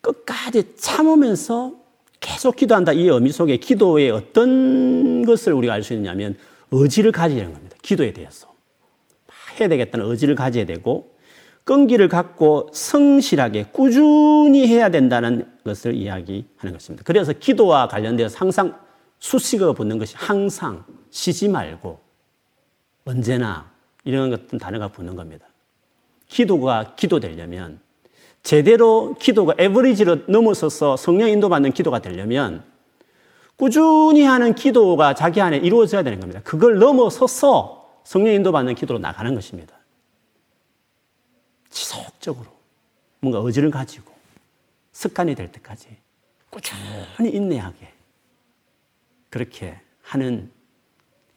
[0.00, 1.74] 끝까지 참으면서
[2.20, 2.92] 계속 기도한다.
[2.92, 6.36] 이 의미 속에 기도의 어떤 것을 우리가 알 수 있냐면
[6.70, 7.76] 의지를 가지는 겁니다.
[7.82, 8.48] 기도에 대해서.
[9.58, 11.16] 해야 되겠다는 의지를 가져야 되고
[11.64, 17.02] 끈기를 갖고 성실하게 꾸준히 해야 된다는 것을 이야기하는 것입니다.
[17.04, 18.78] 그래서 기도와 관련되어서 항상
[19.18, 21.98] 수식어 붙는 것이 항상 쉬지 말고
[23.04, 23.70] 언제나
[24.04, 25.46] 이런 것들 단어가 붙는 겁니다.
[26.28, 27.80] 기도가 기도되려면
[28.42, 32.64] 제대로 기도가 에버리지로 넘어서서 성령 인도받는 기도가 되려면
[33.56, 36.40] 꾸준히 하는 기도가 자기 안에 이루어져야 되는 겁니다.
[36.44, 39.76] 그걸 넘어서서 성령 인도받는 기도로 나가는 것입니다.
[41.68, 42.46] 지속적으로
[43.20, 44.12] 뭔가 의지를 가지고
[44.92, 45.88] 습관이 될 때까지
[46.50, 47.92] 꾸준히 인내하게
[49.28, 50.50] 그렇게 하는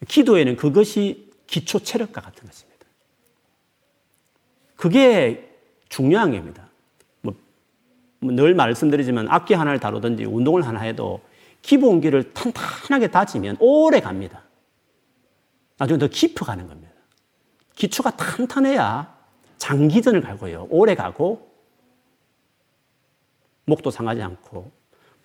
[0.07, 2.85] 기도에는 그것이 기초 체력과 같은 것입니다.
[4.75, 5.55] 그게
[5.89, 6.70] 중요한 겁니다.
[8.21, 11.21] 뭐, 뭐늘 말씀드리지만 악기 하나를 다루든지 운동을 하나 해도
[11.61, 14.43] 기본기를 탄탄하게 다지면 오래 갑니다.
[15.77, 16.91] 나중에 더 깊어 가는 겁니다.
[17.75, 19.21] 기초가 탄탄해야
[19.57, 20.67] 장기전을 갈고요.
[20.69, 21.51] 오래 가고
[23.65, 24.71] 목도 상하지 않고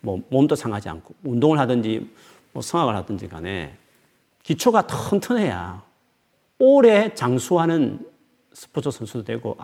[0.01, 2.11] 뭐 몸도 상하지 않고 운동을 하든지
[2.53, 3.77] 뭐 성악을 하든지 간에
[4.43, 5.83] 기초가 튼튼해야
[6.59, 8.09] 오래 장수하는
[8.53, 9.57] 스포츠 선수도 되고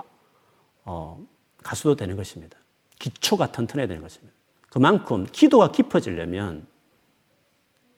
[0.85, 1.19] 어,
[1.63, 2.57] 가수도 되는 것입니다.
[3.03, 4.33] 기초가 튼튼해야 되는 것입니다.
[4.69, 6.65] 그만큼 기도가 깊어지려면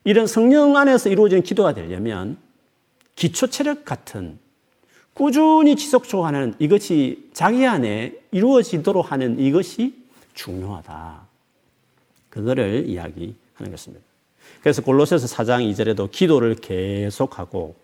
[0.03, 2.37] 이런 성령 안에서 이루어지는 기도가 되려면
[3.15, 4.39] 기초 체력 같은
[5.13, 9.95] 꾸준히 지속적으로 하는 이것이 자기 안에 이루어지도록 하는 이것이
[10.33, 11.21] 중요하다.
[12.29, 14.03] 그거를 이야기하는 것입니다.
[14.61, 17.75] 그래서 골로새서 4장 2절에도 기도를 계속하고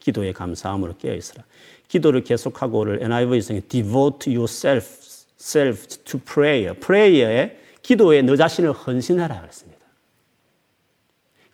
[0.00, 1.44] 기도에 감사함으로 깨어 있으라.
[1.88, 4.99] 기도를 계속하고를 NIV에서 devote yourself
[5.40, 6.78] self to prayer.
[6.78, 9.80] prayer에 기도에 너 자신을 헌신하라 그랬습니다.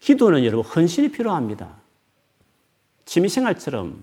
[0.01, 1.81] 기도는 여러분 헌신이 필요합니다.
[3.05, 4.03] 취미생활처럼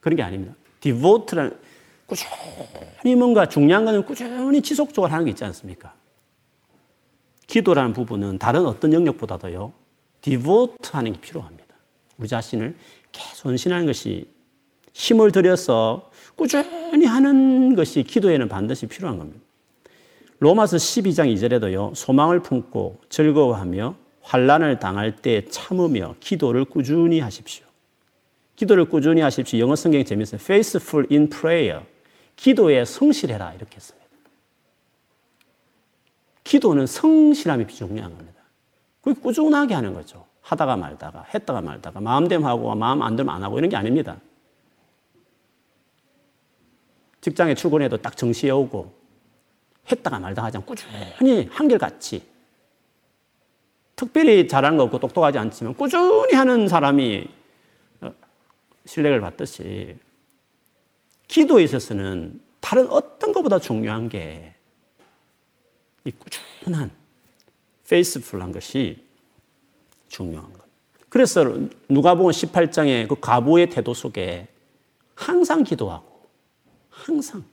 [0.00, 0.54] 그런 게 아닙니다.
[0.80, 1.58] devote라는
[2.06, 5.94] 꾸준히 뭔가 중요한 거는 꾸준히 지속적으로 하는 게 있지 않습니까?
[7.46, 9.72] 기도라는 부분은 다른 어떤 영역보다도요,
[10.20, 11.74] devote 하는 게 필요합니다.
[12.18, 12.76] 우리 자신을
[13.12, 14.28] 계속 헌신하는 것이
[14.92, 16.07] 힘을 들여서
[16.38, 19.40] 꾸준히 하는 것이 기도에는 반드시 필요한 겁니다.
[20.38, 21.96] 로마서 12장 2절에도요.
[21.96, 27.66] 소망을 품고 즐거워하며 환란을 당할 때 참으며 기도를 꾸준히 하십시오.
[28.54, 29.58] 기도를 꾸준히 하십시오.
[29.58, 30.40] 영어 성경 재밌어요.
[30.40, 31.84] faithful in prayer.
[32.36, 34.06] 기도에 성실해라 이렇게 했습니다.
[36.44, 38.40] 기도는 성실함이 중요한 겁니다.
[39.00, 40.24] 그 꾸준하게 하는 거죠.
[40.42, 44.18] 하다가 말다가 했다가 말다가 마음대로 하고 마음 안 들면 안 하고 이런 게 아닙니다.
[47.28, 48.92] 직장에 출근해도 딱 정시에 오고
[49.90, 52.22] 했다가 말다가 하지 않고 꾸준히 한결같이
[53.96, 57.26] 특별히 잘하는 거 없고 똑똑하지 않지만 꾸준히 하는 사람이
[58.02, 58.12] 어,
[58.84, 59.96] 신뢰를 받듯이
[61.26, 64.58] 기도에 있어서는 다른 어떤 것보다 중요한 게
[66.08, 66.90] 이 꾸준한
[67.88, 69.04] 페이스풀한 것이
[70.08, 70.62] 중요한 것.
[71.08, 71.44] 그래서
[71.88, 74.48] 누가복음 18장의 그 가보의 태도 속에
[75.14, 76.07] 항상 기도하고
[77.04, 77.44] 항상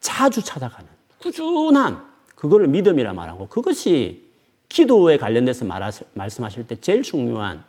[0.00, 0.88] 자주 찾아가는
[1.20, 4.30] 꾸준한 그거를 믿음이라 말하고 그것이
[4.68, 7.64] 기도에 관련돼서 말하실, 말씀하실 때 제일 중요한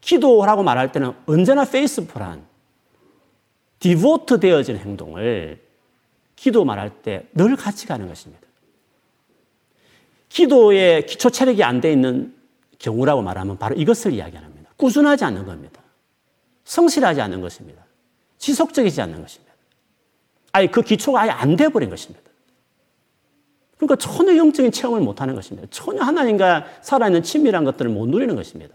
[0.00, 2.44] 기도라고 말할 때는 언제나 페이스풀한
[3.78, 5.62] 디보트 되어진 행동을
[6.36, 8.46] 기도 말할 때 늘 같이 가는 것입니다.
[10.28, 12.34] 기도에 기초 체력이 안 돼 있는
[12.78, 14.70] 경우라고 말하면 바로 이것을 이야기합니다.
[14.76, 15.80] 꾸준하지 않는 겁니다.
[16.64, 17.85] 성실하지 않는 것입니다.
[18.38, 19.52] 지속적이지 않는 것입니다.
[20.52, 22.24] 아예 그 기초가 아예 안 돼버린 것입니다.
[23.76, 25.68] 그러니까 전혀 영적인 체험을 못 하는 것입니다.
[25.70, 28.74] 전혀 하나님과 살아있는 친밀한 것들을 못 누리는 것입니다.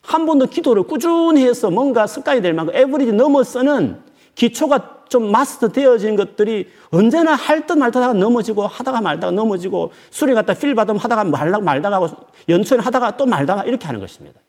[0.00, 4.00] 한 번도 기도를 꾸준히 해서 뭔가 습관이 될 만큼 에버리지 넘어서는
[4.34, 9.92] 기초가 좀 마스터 되어진 것들이 언제나 할 듯 말 듯 하다가 넘어지고 하다가 말다가 넘어지고
[10.10, 12.00] 수리 갔다 필 받으면 하다가 말다가 말다가
[12.46, 14.40] 하다가 또 말다가 이렇게 하는 것입니다.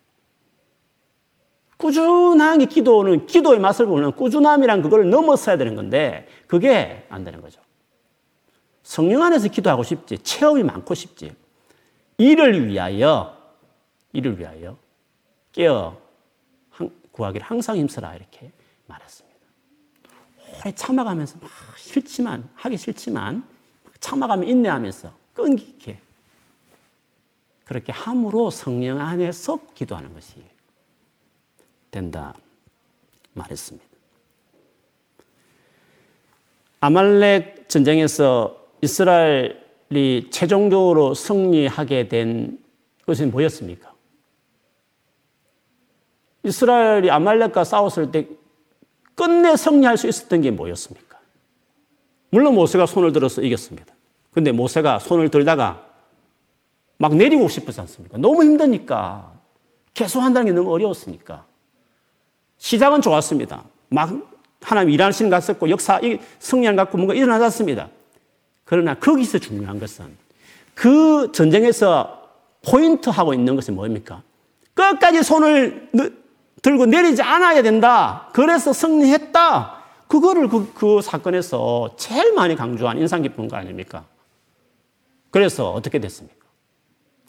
[1.81, 7.59] 꾸준하게 기도는 기도의 맛을 보는 꾸준함이란 그걸 넘어서야 되는 건데 그게 안 되는 거죠.
[8.83, 11.35] 성령 안에서 기도하고 싶지 체험이 많고 싶지
[12.19, 13.35] 이를 위하여
[14.13, 14.77] 이를 위하여
[15.53, 15.97] 깨어
[17.11, 18.51] 구하기를 항상 힘쓰라 이렇게
[18.85, 19.37] 말했습니다.
[20.59, 23.43] 오래 참아가면서 막 싫지만 하기 싫지만
[23.99, 25.99] 참아가며 인내하면서 끈기 있게
[27.65, 30.50] 그렇게 함으로 성령 안에서 기도하는 것이
[31.91, 32.33] 된다
[33.33, 33.85] 말했습니다.
[36.79, 42.59] 아말렉 전쟁에서 이스라엘이 최종적으로 승리하게 된
[43.05, 43.93] 것은 뭐였습니까?
[46.43, 48.27] 이스라엘이 아말렉과 싸웠을 때
[49.13, 51.19] 끝내 승리할 수 있었던 게 뭐였습니까?
[52.31, 53.93] 물론 모세가 손을 들어서 이겼습니다.
[54.31, 55.85] 근데 모세가 손을 들다가
[56.97, 58.17] 막 내리고 싶지 않습니까?
[58.17, 59.39] 너무 힘드니까.
[59.93, 61.45] 계속 한다는 게 너무 어려웠으니까.
[62.61, 63.63] 시작은 좋았습니다.
[63.89, 64.11] 막
[64.61, 65.99] 하나님 일하시는 것 같았고 역사,
[66.39, 67.89] 승리한 것 같고 뭔가 일어나졌습니다.
[68.63, 70.05] 그러나 거기서 중요한 것은
[70.75, 72.21] 그 전쟁에서
[72.63, 74.21] 포인트 하고 있는 것이 뭡니까?
[74.75, 75.89] 끝까지 손을
[76.61, 78.29] 들고 내리지 않아야 된다.
[78.31, 79.77] 그래서 승리했다.
[80.07, 84.05] 그거를 그, 그 사건에서 제일 많이 강조한 인상 깊은 거 아닙니까?
[85.31, 86.45] 그래서 어떻게 됐습니까?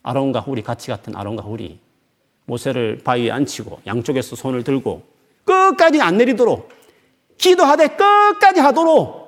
[0.02, 1.78] 아론과 훌이 같이 같은 아론과 훌이
[2.44, 5.11] 모세를 바위에 앉히고 양쪽에서 손을 들고
[5.44, 6.70] 끝까지 안 내리도록
[7.38, 9.22] 기도하되 끝까지 하도록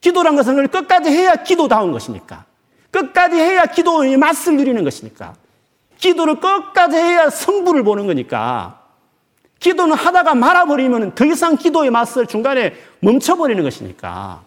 [0.00, 2.44] 기도란 것은 끝까지 해야 기도다운 것이니까
[2.90, 5.34] 끝까지 해야 기도의 맛을 누리는 것이니까
[5.98, 8.82] 기도를 끝까지 해야 성부를 보는 거니까
[9.58, 14.44] 기도는 하다가 말아버리면 더 이상 기도의 맛을 중간에 멈춰버리는 것이니까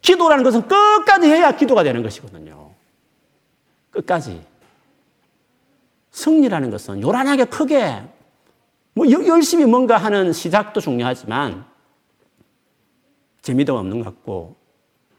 [0.00, 2.70] 기도라는 것은 끝까지 해야 기도가 되는 것이거든요.
[3.90, 4.44] 끝까지.
[6.10, 8.02] 승리라는 것은 요란하게 크게
[8.94, 11.64] 뭐 열심히 뭔가 하는 시작도 중요하지만
[13.42, 14.56] 재미도 없는 것 같고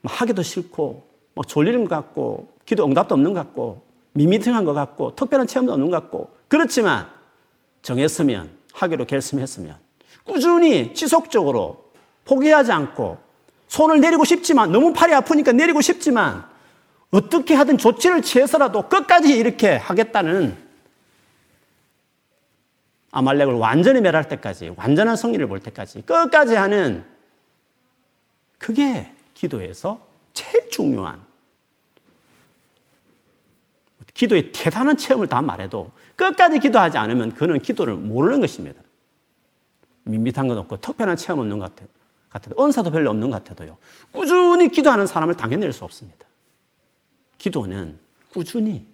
[0.02, 3.84] 뭐 하기도 싫고 뭐 졸리는 것 같고 기도 응답도 없는 것 같고
[4.14, 6.34] 밋밋한 것 같고 특별한 체험도 없는 것 같고.
[6.48, 7.08] 그렇지만
[7.82, 9.78] 정했으면 하기로 결심했으면
[10.24, 11.86] 꾸준히 지속적으로
[12.24, 13.18] 포기하지 않고
[13.68, 16.46] 손을 내리고 싶지만 너무 팔이 아프니까 내리고 싶지만
[17.12, 20.65] 어떻게 하든 조치를 취해서라도 끝까지 이렇게 하겠다는
[23.16, 27.06] 아말렉을 완전히 멸할 때까지, 완전한 승리를 볼 때까지, 끝까지 하는
[28.58, 31.24] 그게 기도에서 제일 중요한
[34.14, 38.82] 기도의 대단한 체험을 다 말해도 끝까지 기도하지 않으면 그는 기도를 모르는 것입니다.
[40.04, 41.88] 밋밋한 건 없고 특별한 체험 없는 것 같아요.
[42.30, 43.78] 같아도 은사도 별로 없는 것 같아도요.
[44.12, 46.26] 꾸준히 기도하는 사람을 당겨낼 수 없습니다.
[47.38, 47.98] 기도는
[48.30, 48.86] 꾸준히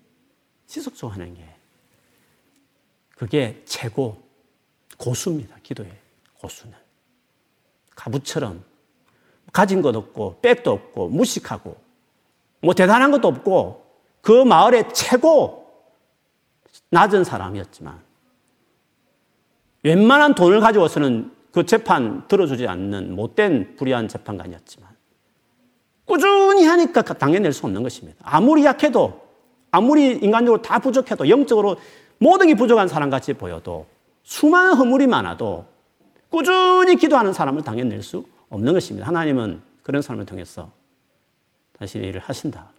[0.67, 1.50] 지속적으로 하는 게
[3.21, 4.17] 그게 최고
[4.97, 5.55] 고수입니다.
[5.61, 5.91] 기도의
[6.39, 6.73] 고수는.
[7.95, 8.63] 가부처럼
[9.53, 11.77] 가진 것 없고 백도 없고 무식하고
[12.61, 13.85] 뭐 대단한 것도 없고
[14.21, 15.71] 그 마을의 최고
[16.89, 18.01] 낮은 사람이었지만
[19.83, 24.89] 웬만한 돈을 가지고서는 그 재판 들어주지 않는 못된 불의한 재판관이었지만
[26.05, 28.17] 꾸준히 하니까 당해낼 수 없는 것입니다.
[28.23, 29.21] 아무리 약해도
[29.69, 31.77] 아무리 인간적으로 다 부족해도 영적으로
[32.21, 33.87] 모든 게 부족한 사람 같이 보여도
[34.21, 35.65] 수많은 허물이 많아도
[36.29, 39.07] 꾸준히 기도하는 사람을 당해낼 수 없는 것입니다.
[39.07, 40.71] 하나님은 그런 사람을 통해서
[41.79, 42.69] 다시 일을 하신다.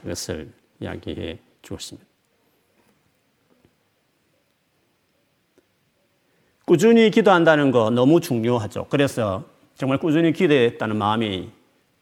[0.00, 0.50] 그것을
[0.80, 2.04] 이야기해 주었습니다.
[6.64, 8.86] 꾸준히 기도한다는 거 너무 중요하죠.
[8.90, 9.44] 그래서
[9.76, 11.48] 정말 꾸준히 기도했다는 마음이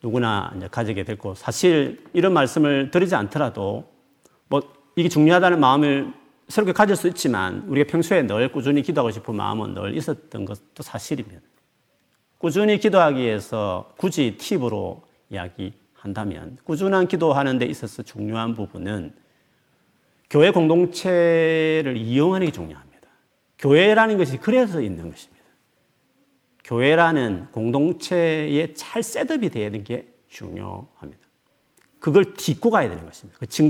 [0.02, 3.97] 누구나 가지게 됐고 사실 이런 말씀을 드리지 않더라도 뭐
[4.98, 6.12] 이게 중요하다는 마음을
[6.48, 11.40] 새롭게 가질 수 있지만 우리가 평소에 늘 꾸준히 기도하고 싶은 마음은 늘 있었던 것도 사실입니다.
[12.38, 19.14] 꾸준히 기도하기 위해서 굳이 팁으로 이야기한다면 꾸준한 기도하는 데 있어서 중요한 부분은
[20.28, 23.08] 교회 공동체를 이용하는 게 중요합니다.
[23.60, 25.44] 교회라는 것이 그래서 있는 것입니다.
[26.64, 31.28] 교회라는 공동체에 잘 셋업이 되어야 되는 게 중요합니다.
[32.00, 33.38] 그걸 딛고 가야 되는 것입니다.
[33.38, 33.68] 그좀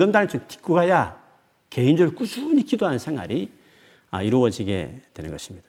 [0.48, 1.17] 딛고 가야
[1.70, 3.50] 개인적으로 꾸준히 기도하는 생활이
[4.10, 5.68] 아, 이루어지게 되는 것입니다.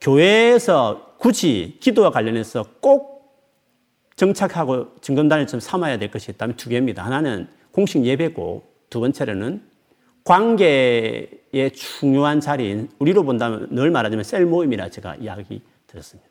[0.00, 3.20] 교회에서 굳이 기도와 관련해서 꼭
[4.16, 7.04] 정착하고 증거단을 좀 삼아야 될 것이 있다면 두 개입니다.
[7.04, 9.62] 하나는 공식 예배고 두 번째로는
[10.24, 16.30] 관계의 중요한 자리인 우리로 본다면 늘 말하자면 셀 모임이라 제가 이야기 드렸습니다.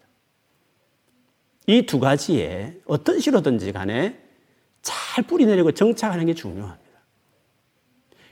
[1.67, 4.19] 이 두 가지에 어떤 시로든지 간에
[4.81, 6.78] 잘 뿌리내리고 정착하는 게 중요합니다.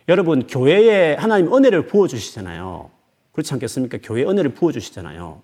[0.08, 2.90] 여러분, 교회에 하나님 은혜를 부어주시잖아요.
[3.34, 4.00] 그렇지 않겠습니까?
[4.02, 5.42] 교회 은혜를 부어주시잖아요.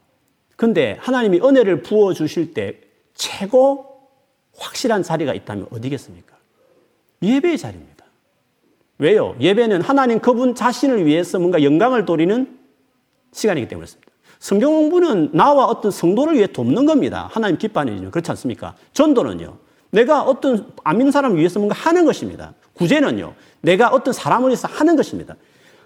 [0.56, 2.80] 근데 하나님이 은혜를 부어주실 때
[3.14, 3.94] 최고
[4.58, 6.36] 확실한 자리가 있다면 어디겠습니까?
[7.22, 8.06] 예배의 자리입니다.
[9.00, 9.36] 왜요?
[9.40, 12.60] 예배는 하나님 그분 자신을 위해서 뭔가 영광을 돌리는
[13.32, 14.12] 시간이기 때문에 그렇습니다.
[14.40, 17.30] 성경 공부는 나와 어떤 성도를 위해 돕는 겁니다.
[17.32, 18.76] 하나님 기뻐하는 일 그렇지 않습니까?
[18.94, 19.58] 전도는요.
[19.94, 22.54] 내가 어떤 안 믿는 사람을 위해서 뭔가 하는 것입니다.
[22.74, 23.36] 구제는요.
[23.62, 25.36] 내가 어떤 사람을 위해서 하는 것입니다.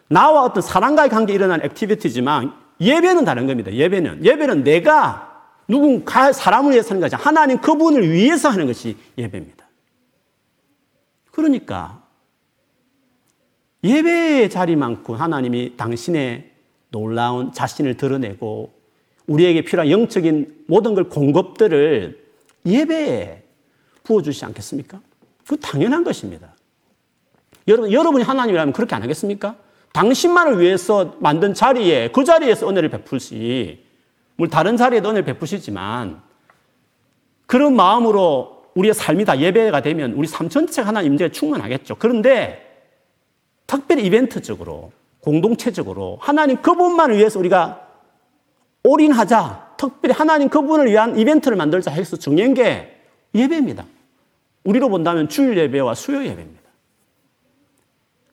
[0.07, 3.71] 나와 어떤 사람과의 관계에 일어난 액티비티지만 예배는 다른 겁니다.
[3.71, 4.23] 예배는.
[4.23, 9.67] 예배는 내가 누군가 사람을 위해서 하는 것이 하나님 그분을 위해서 하는 것이 예배입니다.
[11.31, 12.01] 그러니까
[13.83, 16.49] 예배의 자리만큼 하나님이 당신의
[16.91, 18.73] 놀라운 자신을 드러내고
[19.27, 22.25] 우리에게 필요한 영적인 모든 걸 공급들을
[22.65, 23.46] 예배에
[24.07, 25.01] 부어주시지 않겠습니까?
[25.45, 26.53] 그 당연한 것입니다.
[27.67, 29.55] 여러분, 여러분이 하나님이라면 그렇게 안 하겠습니까?
[29.93, 33.83] 당신만을 위해서 만든 자리에, 그 자리에서 은혜를 베풀시,
[34.37, 36.21] 물 다른 자리에도 은혜를 베푸시지만,
[37.45, 41.95] 그런 마음으로 우리의 삶이 다 예배가 되면 우리 삶 전체가 하나님 임재가 충만하겠죠.
[41.97, 42.63] 그런데
[43.65, 47.87] 특별히 이벤트적으로 공동체적으로 하나님 그분만을 위해서 우리가
[48.83, 49.75] 올인하자.
[49.77, 53.01] 특별히 하나님 그분을 위한 이벤트를 만들자 해서 정한 게
[53.33, 53.85] 예배입니다.
[54.67, 56.61] 우리로 본다면 주일 예배와 수요 예배입니다.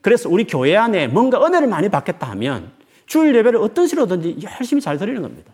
[0.00, 2.72] 그래서 우리 교회 안에 뭔가 은혜를 많이 받겠다 하면
[3.06, 5.52] 주일 예배를 어떤 식으로든지 열심히 잘 드리는 겁니다.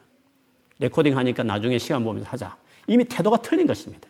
[0.79, 2.57] 레코딩 하니까 나중에 시간 보면서 하자.
[2.87, 4.09] 이미 태도가 틀린 것입니다.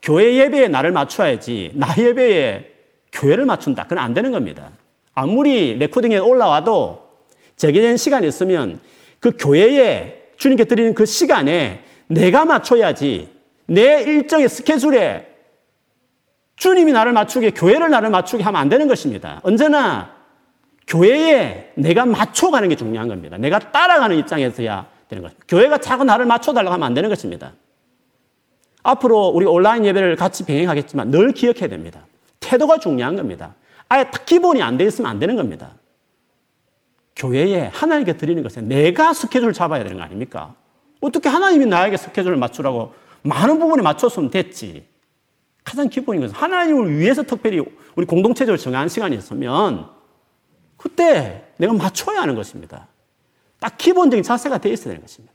[0.00, 2.72] 교회 예배에 나를 맞춰야지 나 예배에
[3.12, 3.82] 교회를 맞춘다.
[3.82, 4.70] 그건 안 되는 겁니다.
[5.14, 7.06] 아무리 레코딩에 올라와도
[7.56, 8.80] 제게된 시간이 있으면
[9.20, 13.28] 그 교회에 주님께 드리는 그 시간에 내가 맞춰야지
[13.66, 15.35] 내 일정의 스케줄에
[16.56, 19.40] 주님이 나를 맞추게 교회를 나를 맞추게 하면 안 되는 것입니다.
[19.42, 20.14] 언제나
[20.86, 23.36] 교회에 내가 맞춰가는 게 중요한 겁니다.
[23.36, 25.44] 내가 따라가는 입장에서야 되는 것입니다.
[25.48, 27.52] 교회가 자꾸 나를 맞춰달라고 하면 안 되는 것입니다.
[28.82, 32.00] 앞으로 우리 온라인 예배를 같이 병행하겠지만 늘 기억해야 됩니다.
[32.40, 33.54] 태도가 중요한 겁니다.
[33.88, 35.72] 아예 기본이 안 돼 있으면 안 되는 겁니다.
[37.16, 40.54] 교회에 하나님께 드리는 것은 내가 스케줄을 잡아야 되는 거 아닙니까?
[41.00, 44.86] 어떻게 하나님이 나에게 스케줄을 맞추라고 많은 부분에 맞췄으면 됐지.
[45.66, 47.60] 가장 기본인 것은 하나님을 위해서 특별히
[47.96, 49.90] 우리 공동체적으로 정한 시간이 있으면
[50.76, 52.86] 그때 내가 맞춰야 하는 것입니다.
[53.58, 55.34] 딱 기본적인 자세가 되어 있어야 되는 것입니다.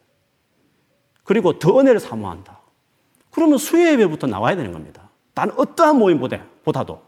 [1.26, 2.62] 그리고 더 은혜를 사모한다.
[3.30, 5.10] 그러면 수요 예배부터 나와야 되는 겁니다.
[5.34, 7.02] 단 어떠한 모임보다도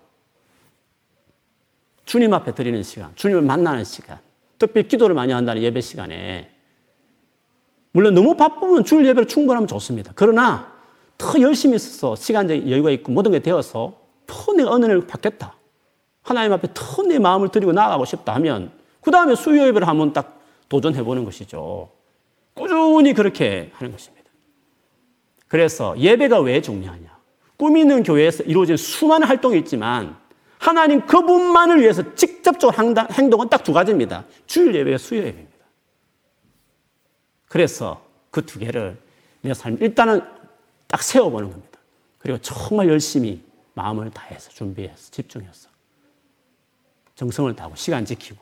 [2.03, 4.19] 주님 앞에 드리는 시간, 주님을 만나는 시간,
[4.59, 6.51] 특별히 기도를 많이 한다는 예배 시간에
[7.93, 10.11] 물론 너무 바쁘면 주일 예배를 충분하면 좋습니다.
[10.13, 10.72] 그러나
[11.17, 13.93] 더 열심히 있어서 시간적 여유가 있고 모든 게 되어서
[14.27, 15.55] 더 내가 은혜를 받겠다.
[16.21, 20.39] 하나님 앞에 더 내 마음을 드리고 나아가고 싶다 하면 그 다음에 수요 예배를 한번 딱
[20.69, 21.89] 도전해 보는 것이죠.
[22.53, 24.29] 꾸준히 그렇게 하는 것입니다.
[25.47, 27.13] 그래서 예배가 왜 중요하냐?
[27.57, 30.15] 꿈 있는 교회에서 이루어진 수많은 활동이 있지만
[30.57, 34.23] 하나님 그분만을 위해서 직접적으로 행동은 딱 두 가지입니다.
[34.47, 35.65] 주일 예배와 수요 예배입니다.
[37.49, 38.01] 그래서
[38.31, 38.97] 그 두 개를
[39.41, 40.21] 내 삶, 일단은
[40.93, 41.79] 딱 세워보는 겁니다.
[42.19, 43.41] 그리고 정말 열심히
[43.73, 45.67] 마음을 다해서 준비해서 집중해서
[47.15, 48.37] 정성을 다하고 시간 지키고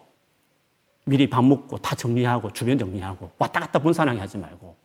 [1.06, 4.76] 미리 밥 먹고 다 정리하고 주변 정리하고 왔다 갔다 분산하게 하지 말고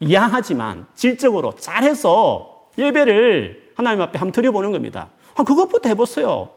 [0.00, 5.08] 이양하지만 질적으로 잘해서 예배를 하나님 앞에 한번 드려보는 겁니다.
[5.34, 6.50] 아, 그것부터 해보세요.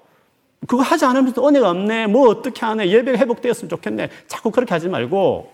[0.67, 4.09] 그거 하지 않으면서 은혜가 없네, 뭐 어떻게 하네, 예배가 회복되었으면 좋겠네.
[4.27, 5.49] 자꾸 그렇게 하지 말고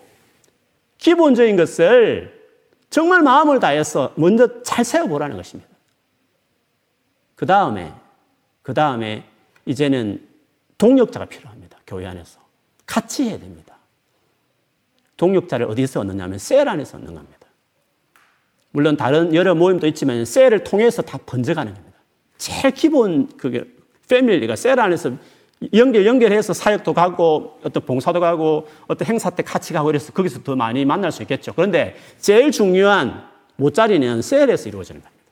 [0.98, 2.43] 기본적인 것을
[2.94, 5.68] 정말 마음을 다해서 먼저 잘 세워보라는 것입니다.
[7.34, 7.92] 그 다음에,
[8.62, 9.28] 그 다음에
[9.66, 10.24] 이제는
[10.78, 11.80] 동력자가 필요합니다.
[11.88, 12.40] 교회 안에서.
[12.86, 13.76] 같이 해야 됩니다.
[15.18, 17.48] 동력자를 어디서 얻느냐면 셀 안에서 얻는 겁니다.
[18.70, 21.98] 물론 다른 여러 모임도 있지만 셀을 통해서 다 번져가는 겁니다.
[22.38, 23.66] 제일 기본 그게
[24.08, 25.14] 패밀리가 셀 안에서
[25.74, 30.56] 연결, 연결해서 사역도 가고, 어떤 봉사도 가고, 어떤 행사 때 같이 가고 이래서 거기서 더
[30.56, 31.54] 많이 만날 수 있겠죠.
[31.54, 35.24] 그런데 제일 중요한 모짜리는 셀에서 이루어지는 겁니다.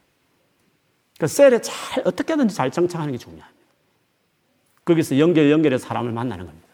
[1.19, 3.61] 그 셀에 잘, 어떻게든지 잘 정착하는 게 중요합니다.
[4.85, 6.67] 거기서 연결, 연결해서 사람을 만나는 겁니다.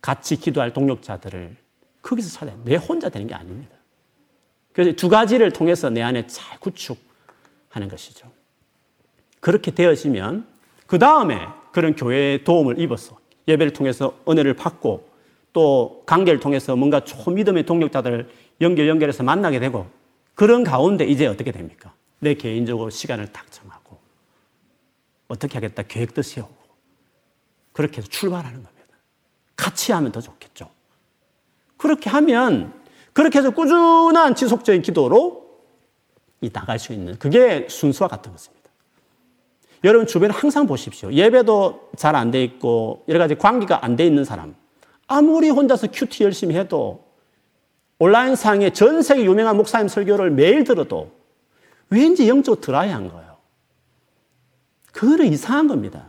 [0.00, 1.56] 같이 기도할 동력자들을
[2.02, 3.76] 거기서 찾아야 내 혼자 되는 게 아닙니다.
[4.72, 8.30] 그래서 두 가지를 통해서 내 안에 잘 구축하는 것이죠.
[9.40, 10.46] 그렇게 되어지면
[10.86, 11.46] 그 다음에
[11.78, 15.08] 그런 교회의 도움을 입어서 예배를 통해서 은혜를 받고
[15.52, 18.28] 또 관계를 통해서 뭔가 초믿음의 동력자들을
[18.62, 19.86] 연결 연결해서 만나게 되고
[20.34, 21.94] 그런 가운데 이제 어떻게 됩니까?
[22.18, 23.96] 내 개인적으로 시간을 딱 정하고
[25.28, 26.52] 어떻게 하겠다 계획도 세우고
[27.70, 28.96] 그렇게 해서 출발하는 겁니다.
[29.54, 30.68] 같이 하면 더 좋겠죠.
[31.76, 32.74] 그렇게 하면
[33.12, 35.62] 그렇게 해서 꾸준한 지속적인 기도로
[36.40, 38.57] 이 나갈 수 있는 그게 순수와 같은 것입니다.
[39.84, 41.12] 여러분 주변에 항상 보십시오.
[41.12, 44.54] 예배도 잘 안 돼 있고 여러 가지 관계가 안 돼 있는 사람.
[45.06, 47.04] 아무리 혼자서 큐티 열심히 해도
[47.98, 51.10] 온라인상에 전 세계 유명한 목사님 설교를 매일 들어도
[51.90, 53.36] 왠지 영적으로 드라이한 거예요.
[54.92, 56.06] 그거는 이상한 겁니다.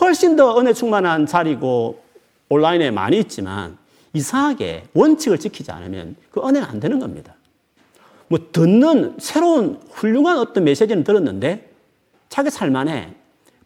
[0.00, 2.02] 훨씬 더 은혜 충만한 자리고
[2.48, 3.76] 온라인에 많이 있지만
[4.14, 7.34] 이상하게 원칙을 지키지 않으면 그 은혜가 안 되는 겁니다.
[8.28, 11.71] 뭐 듣는 새로운 훌륭한 어떤 메시지는 들었는데
[12.32, 13.14] 자기 삶 안에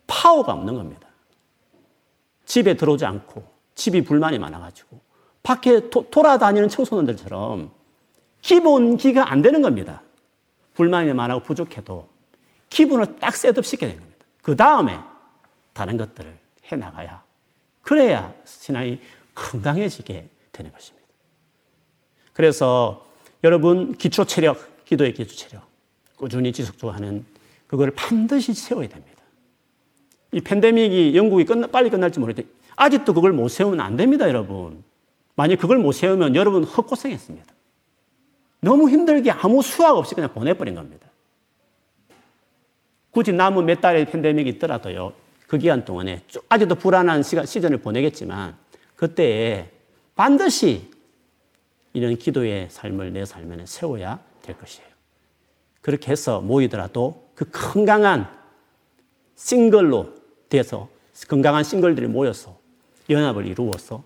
[0.09, 1.07] 파워가 없는 겁니다.
[2.47, 3.45] 집에 들어오지 않고
[3.77, 4.99] 집이 불만이 많아가지고
[5.45, 7.71] 밖에 도, 돌아다니는 청소년들처럼
[8.43, 10.03] 기본기가 안 되는 겁니다.
[10.75, 12.09] 불만이 많고 부족해도
[12.69, 14.27] 기분을 딱 셋업 시켜야 되는 겁니다.
[14.43, 14.99] 그 다음에
[15.73, 16.37] 다른 것들을
[16.73, 17.23] 해 나가야
[17.83, 18.99] 그래야 신앙이
[19.37, 21.07] 건강해지게 되는 것입니다.
[22.33, 23.07] 그래서
[23.45, 25.63] 여러분 기초 체력, 기도의 기초 체력
[26.17, 27.36] 꾸준히 지속적으로 하는
[27.67, 29.23] 그걸 반드시 세워야 됩니다.
[30.33, 34.85] 이 팬데믹이 영국이 끝나, 빨리 끝날지 모르겠는데 아직도 그걸 못 세우면 안 됩니다, 여러분.
[35.35, 37.55] 만약 그걸 못 세우면 여러분 헛고생했습니다.
[38.61, 41.07] 너무 힘들게 아무 수학 없이 그냥 보내버린 겁니다.
[43.11, 45.13] 굳이 남은 몇 달의 팬데믹이 있더라도요,
[45.47, 48.57] 그 기간 동안에 아직도 불안한 시간, 시즌을 보내겠지만,
[48.95, 49.71] 그때에
[50.15, 50.91] 반드시
[51.93, 54.87] 이런 기도의 삶을 내 삶에 세워야 될 것이에요.
[55.81, 58.29] 그렇게 해서 모이더라도 그 건강한
[59.37, 60.13] 싱글로
[60.49, 60.89] 돼서
[61.29, 62.59] 건강한 싱글들이 모여서
[63.09, 64.03] 연합을 이루어서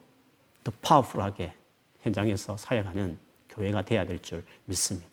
[0.63, 1.55] 더 파워풀하게
[2.03, 3.17] 현장에서 사역하는
[3.49, 5.09] 교회가 돼야 될 줄 믿습니다.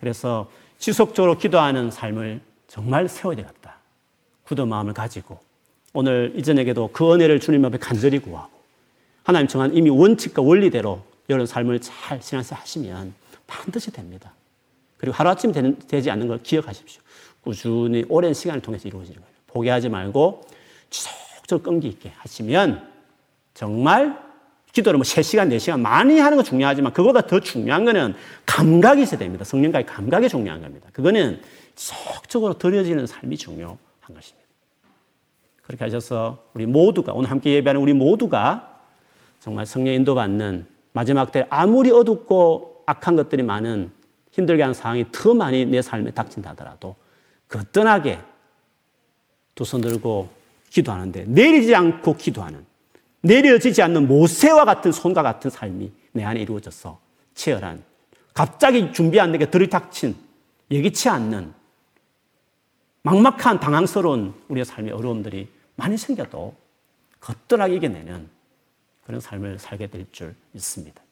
[0.00, 3.78] 그래서 지속적으로 기도하는 삶을 정말 세워야 되겠다.
[4.44, 5.38] 굳은 마음을 가지고
[5.94, 8.52] 오늘 이전에게도 그 은혜를 주님 앞에 간절히 구하고
[9.22, 13.14] 하나님 정한 이미 원칙과 원리대로 여러분 삶을 잘 신앙생활 하시면
[13.46, 14.34] 반드시 됩니다.
[14.98, 15.52] 그리고 하루아침
[15.86, 17.00] 되지 않는 걸 기억하십시오.
[17.44, 19.34] 꾸준히 오랜 시간을 통해서 이루어지는 거예요.
[19.46, 20.42] 포기하지 말고
[20.90, 22.88] 지속적 끈기 있게 하시면
[23.52, 24.18] 정말
[24.72, 28.14] 기도를 뭐 3시간, 4시간 많이 하는 건 중요하지만 그보다 더 중요한 거는
[28.44, 29.44] 감각이 있어야 됩니다.
[29.44, 30.88] 성령과의 감각이 중요한 겁니다.
[30.92, 31.40] 그거는
[31.76, 33.78] 지속적으로 들여지는 삶이 중요한
[34.12, 34.48] 것입니다.
[35.62, 38.80] 그렇게 하셔서 우리 모두가, 오늘 함께 예배하는 우리 모두가
[39.38, 43.90] 정말 성령 인도받는 마지막 때 아무리 어둡고 악한 것들이 많은
[44.32, 46.96] 힘들게 하는 상황이 더 많이 내 삶에 닥친다 하더라도
[47.54, 48.18] 거뜬하게
[49.54, 50.28] 두 손 들고
[50.70, 52.64] 기도하는데 내리지 않고 기도하는
[53.20, 56.98] 내려지지 않는 모세와 같은 손과 같은 삶이 내 안에 이루어져서
[57.34, 57.82] 치열한
[58.34, 60.16] 갑자기 준비 안 되게 들이닥친
[60.70, 61.52] 예기치 않는
[63.02, 66.54] 막막한 당황스러운 우리의 삶의 어려움들이 많이 생겨도
[67.20, 68.28] 거뜬하게 이겨내는
[69.06, 71.02] 그런 삶을 살게 될 줄 믿습니다.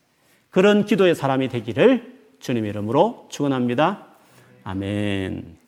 [0.50, 4.06] 그런 기도의 사람이 되기를 주님 이름으로 축원합니다.
[4.64, 5.61] 아멘.